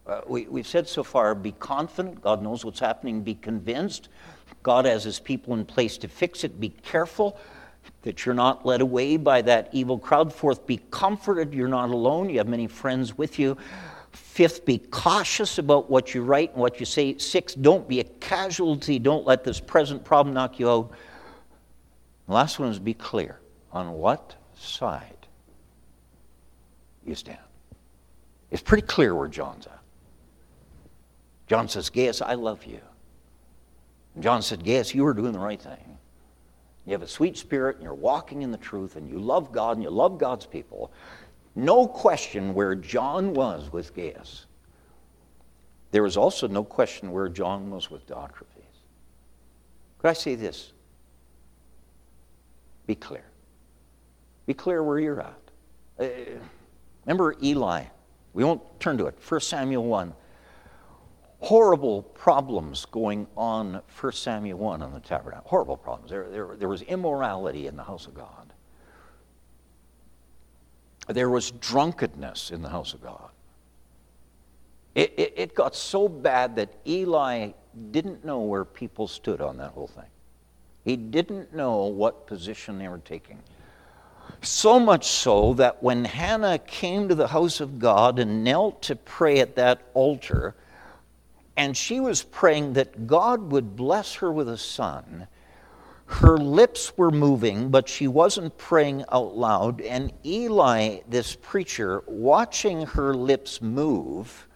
[0.06, 2.22] Uh, we, we've said so far be confident.
[2.22, 3.22] God knows what's happening.
[3.22, 4.10] Be convinced.
[4.62, 6.60] God has his people in place to fix it.
[6.60, 7.38] Be careful
[8.04, 10.34] that you're not led away by that evil crowd.
[10.34, 11.54] Fourth, be comforted.
[11.54, 12.30] You're not alone.
[12.30, 13.58] You have many friends with you.
[14.12, 17.18] Fifth, be cautious about what you write and what you say.
[17.18, 19.00] Sixth, don't be a casualty.
[19.00, 20.92] Don't let this present problem knock you out.
[22.28, 23.40] The last one is be clear
[23.72, 25.28] on what side
[27.06, 27.40] you stand.
[28.52, 29.83] It's pretty clear where John's at.
[31.48, 32.80] John says, Gaius, I love you.
[34.16, 35.98] And John said, Gaius, you are doing the right thing.
[36.86, 39.78] You have a sweet spirit and you're walking in the truth and you love God
[39.78, 40.92] and you love God's people.
[41.56, 44.46] No question where John was with Gaius.
[45.92, 48.48] There was also no question where John was with Diotrephes.
[50.00, 50.74] Could I say this?
[52.88, 53.24] Be clear.
[54.46, 55.40] Be clear where you're at.
[56.00, 56.08] Uh,
[57.06, 57.86] remember Eli.
[58.34, 59.18] We won't turn to it.
[59.26, 60.14] 1 Samuel 1
[61.44, 65.50] horrible problems going on 1 Samuel 1 on the tabernacle.
[65.50, 66.10] Horrible problems.
[66.10, 68.54] There, there, there was immorality in the house of God.
[71.10, 73.30] There was drunkenness in the house of God.
[74.96, 77.52] It, it, it got so bad that Eli
[77.92, 80.06] didn't know where people stood on that whole thing.
[80.86, 83.40] He didn't know what position they were taking.
[84.42, 88.96] So much so that when Hannah came to the house of God and knelt to
[88.96, 90.56] pray at that altar,
[91.56, 95.28] and she was praying that God would bless her with a son.
[96.06, 99.82] Her lips were moving, but she wasn't praying out loud.
[99.82, 104.48] And Eli, this preacher, watching her lips move,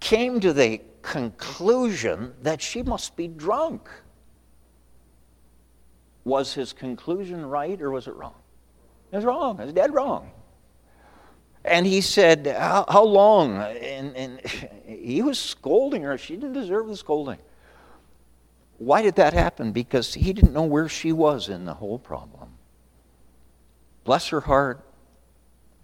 [0.00, 3.88] came to the conclusion that she must be drunk.
[6.24, 8.34] Was his conclusion right or was it wrong?
[9.12, 9.60] It was wrong.
[9.60, 10.30] It was dead wrong.
[11.64, 13.56] And he said, How, how long?
[13.56, 14.40] And, and
[14.86, 16.18] he was scolding her.
[16.18, 17.38] She didn't deserve the scolding.
[18.78, 19.72] Why did that happen?
[19.72, 22.50] Because he didn't know where she was in the whole problem.
[24.04, 24.84] Bless her heart.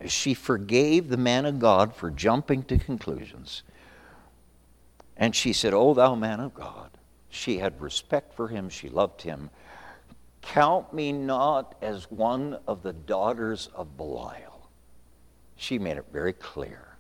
[0.06, 3.62] She forgave the man of God for jumping to conclusions.
[5.16, 6.90] And she said, Oh, thou man of God.
[7.28, 8.68] She had respect for him.
[8.68, 9.50] She loved him.
[10.42, 14.49] Count me not as one of the daughters of Belial
[15.61, 16.96] she made it very clear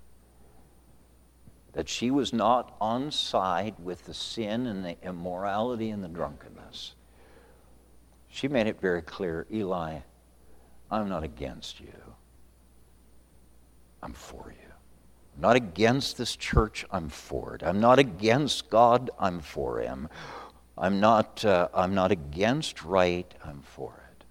[1.72, 6.94] that she was not on side with the sin and the immorality and the drunkenness.
[8.28, 10.00] She made it very clear Eli,
[10.90, 11.94] I'm not against you,
[14.02, 14.72] I'm for you.
[15.36, 17.62] I'm not against this church, I'm for it.
[17.62, 20.10] I'm not against God, I'm for Him.
[20.76, 24.24] I'm not, uh, I'm not against right, I'm for it.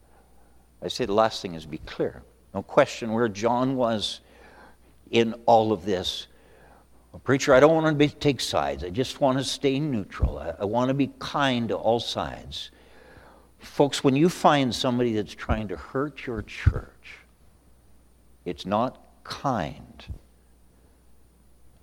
[0.83, 2.21] I say the last thing is be clear.
[2.53, 4.21] No question where John was
[5.11, 6.27] in all of this.
[7.11, 8.83] Well, preacher, I don't want to be, take sides.
[8.83, 10.37] I just want to stay neutral.
[10.37, 12.71] I, I want to be kind to all sides.
[13.59, 17.17] Folks, when you find somebody that's trying to hurt your church,
[18.45, 20.05] it's not kind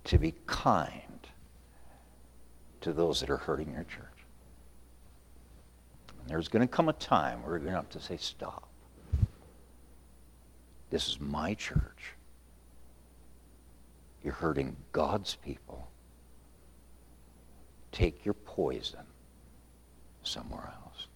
[0.05, 1.01] to be kind
[2.81, 4.05] to those that are hurting your church.
[6.21, 8.67] And there's going to come a time where you're going to have to say, stop.
[10.89, 12.13] This is my church.
[14.23, 15.89] You're hurting God's people.
[17.91, 19.05] Take your poison
[20.23, 21.07] somewhere else.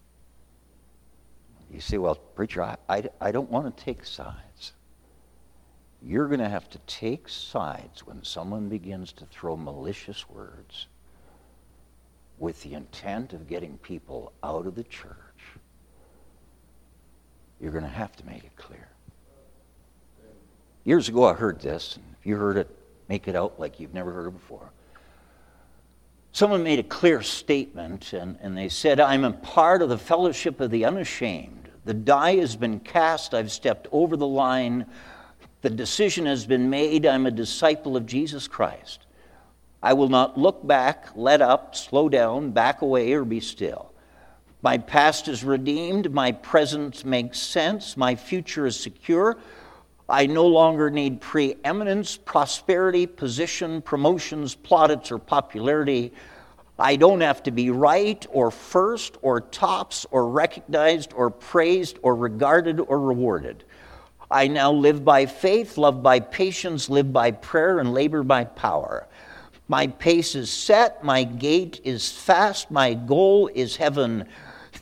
[1.71, 4.73] You say, well, preacher, I, I, I don't want to take sides.
[6.01, 10.87] you're going to have to take sides when someone begins to throw malicious words
[12.39, 15.15] with the intent of getting people out of the church.
[17.59, 18.89] You're going to have to make it clear.
[20.83, 21.99] Years ago, I heard this.
[22.19, 22.67] If you heard it,
[23.07, 24.71] make it out like you've never heard it before.
[26.33, 30.61] Someone made a clear statement, and, and they said, I'm a part of the fellowship
[30.61, 31.69] of the unashamed.
[31.83, 33.33] The die has been cast.
[33.33, 34.85] I've stepped over the line.
[35.61, 37.05] The decision has been made.
[37.05, 39.05] I'm a disciple of Jesus Christ.
[39.83, 43.91] I will not look back, let up, slow down, back away, or be still.
[44.61, 46.13] My past is redeemed.
[46.13, 47.97] My present makes sense.
[47.97, 49.37] My future is secure.
[50.11, 56.11] I no longer need preeminence, prosperity, position, promotions, plaudits, or popularity.
[56.77, 62.15] I don't have to be right or first or tops or recognized or praised or
[62.15, 63.63] regarded or rewarded.
[64.29, 69.07] I now live by faith, love by patience, live by prayer, and labor by power.
[69.69, 74.27] My pace is set, my gait is fast, my goal is heaven.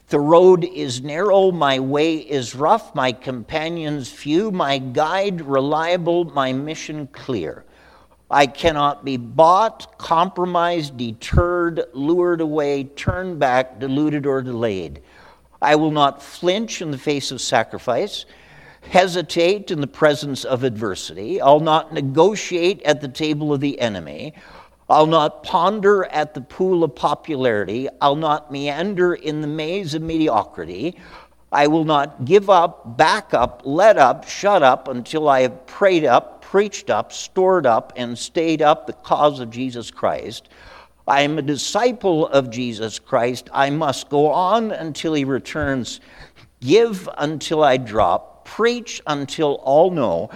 [0.09, 6.51] The road is narrow, my way is rough, my companions few, my guide reliable, my
[6.51, 7.63] mission clear.
[8.31, 15.01] I cannot be bought, compromised, deterred, lured away, turned back, deluded, or delayed.
[15.61, 18.25] I will not flinch in the face of sacrifice
[18.81, 21.41] hesitate in the presence of adversity.
[21.41, 24.33] I'll not negotiate at the table of the enemy.
[24.89, 27.87] I'll not ponder at the pool of popularity.
[28.01, 30.97] I'll not meander in the maze of mediocrity.
[31.51, 36.05] I will not give up, back up, let up, shut up until I have prayed
[36.05, 40.49] up, preached up, stored up, and stayed up the cause of Jesus Christ.
[41.07, 43.49] I am a disciple of Jesus Christ.
[43.51, 46.01] I must go on until he returns.
[46.61, 50.29] Give until I drop preach until all know,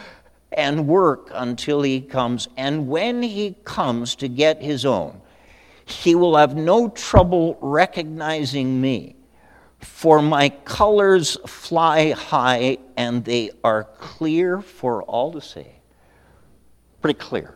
[0.57, 2.47] and work until he comes.
[2.57, 5.21] And when he comes to get his own,
[5.85, 9.15] he will have no trouble recognizing me.
[9.79, 15.67] For my colors fly high and they are clear for all to see.
[17.01, 17.55] Pretty clear.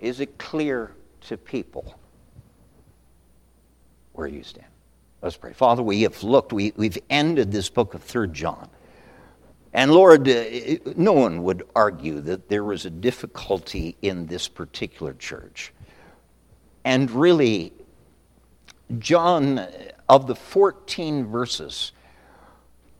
[0.00, 0.92] Is it clear
[1.22, 1.98] to people
[4.12, 4.66] where you stand?
[5.22, 5.52] Let's pray.
[5.52, 8.68] Father, we have looked, we, we've ended this book of Third John.
[9.72, 10.44] And Lord, uh,
[10.96, 15.72] no one would argue that there was a difficulty in this particular church.
[16.84, 17.72] And really,
[18.98, 19.66] John,
[20.08, 21.92] of the 14 verses,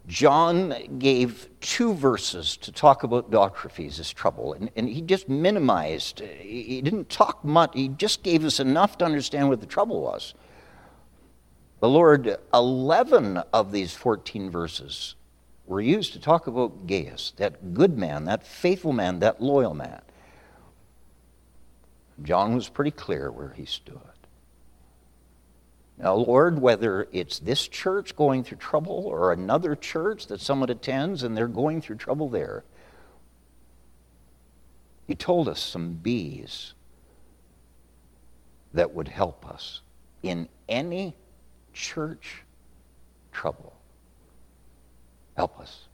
[0.06, 6.20] John gave two verses to talk about Diotrephes' trouble, and, and he just minimized.
[6.20, 10.34] He didn't talk much, he just gave us enough to understand what the trouble was.
[11.80, 15.14] The Lord, 11 of these 14 verses
[15.70, 20.02] were used to talk about Gaius, that good man, that faithful man, that loyal man.
[22.24, 24.00] John was pretty clear where he stood.
[25.96, 31.22] Now, Lord, whether it's this church going through trouble or another church that someone attends
[31.22, 32.64] and they're going through trouble there,
[35.06, 36.74] you told us some B's
[38.74, 39.82] that would help us
[40.24, 41.14] in any
[41.72, 42.42] church
[43.30, 43.79] trouble.
[45.36, 45.89] Help us.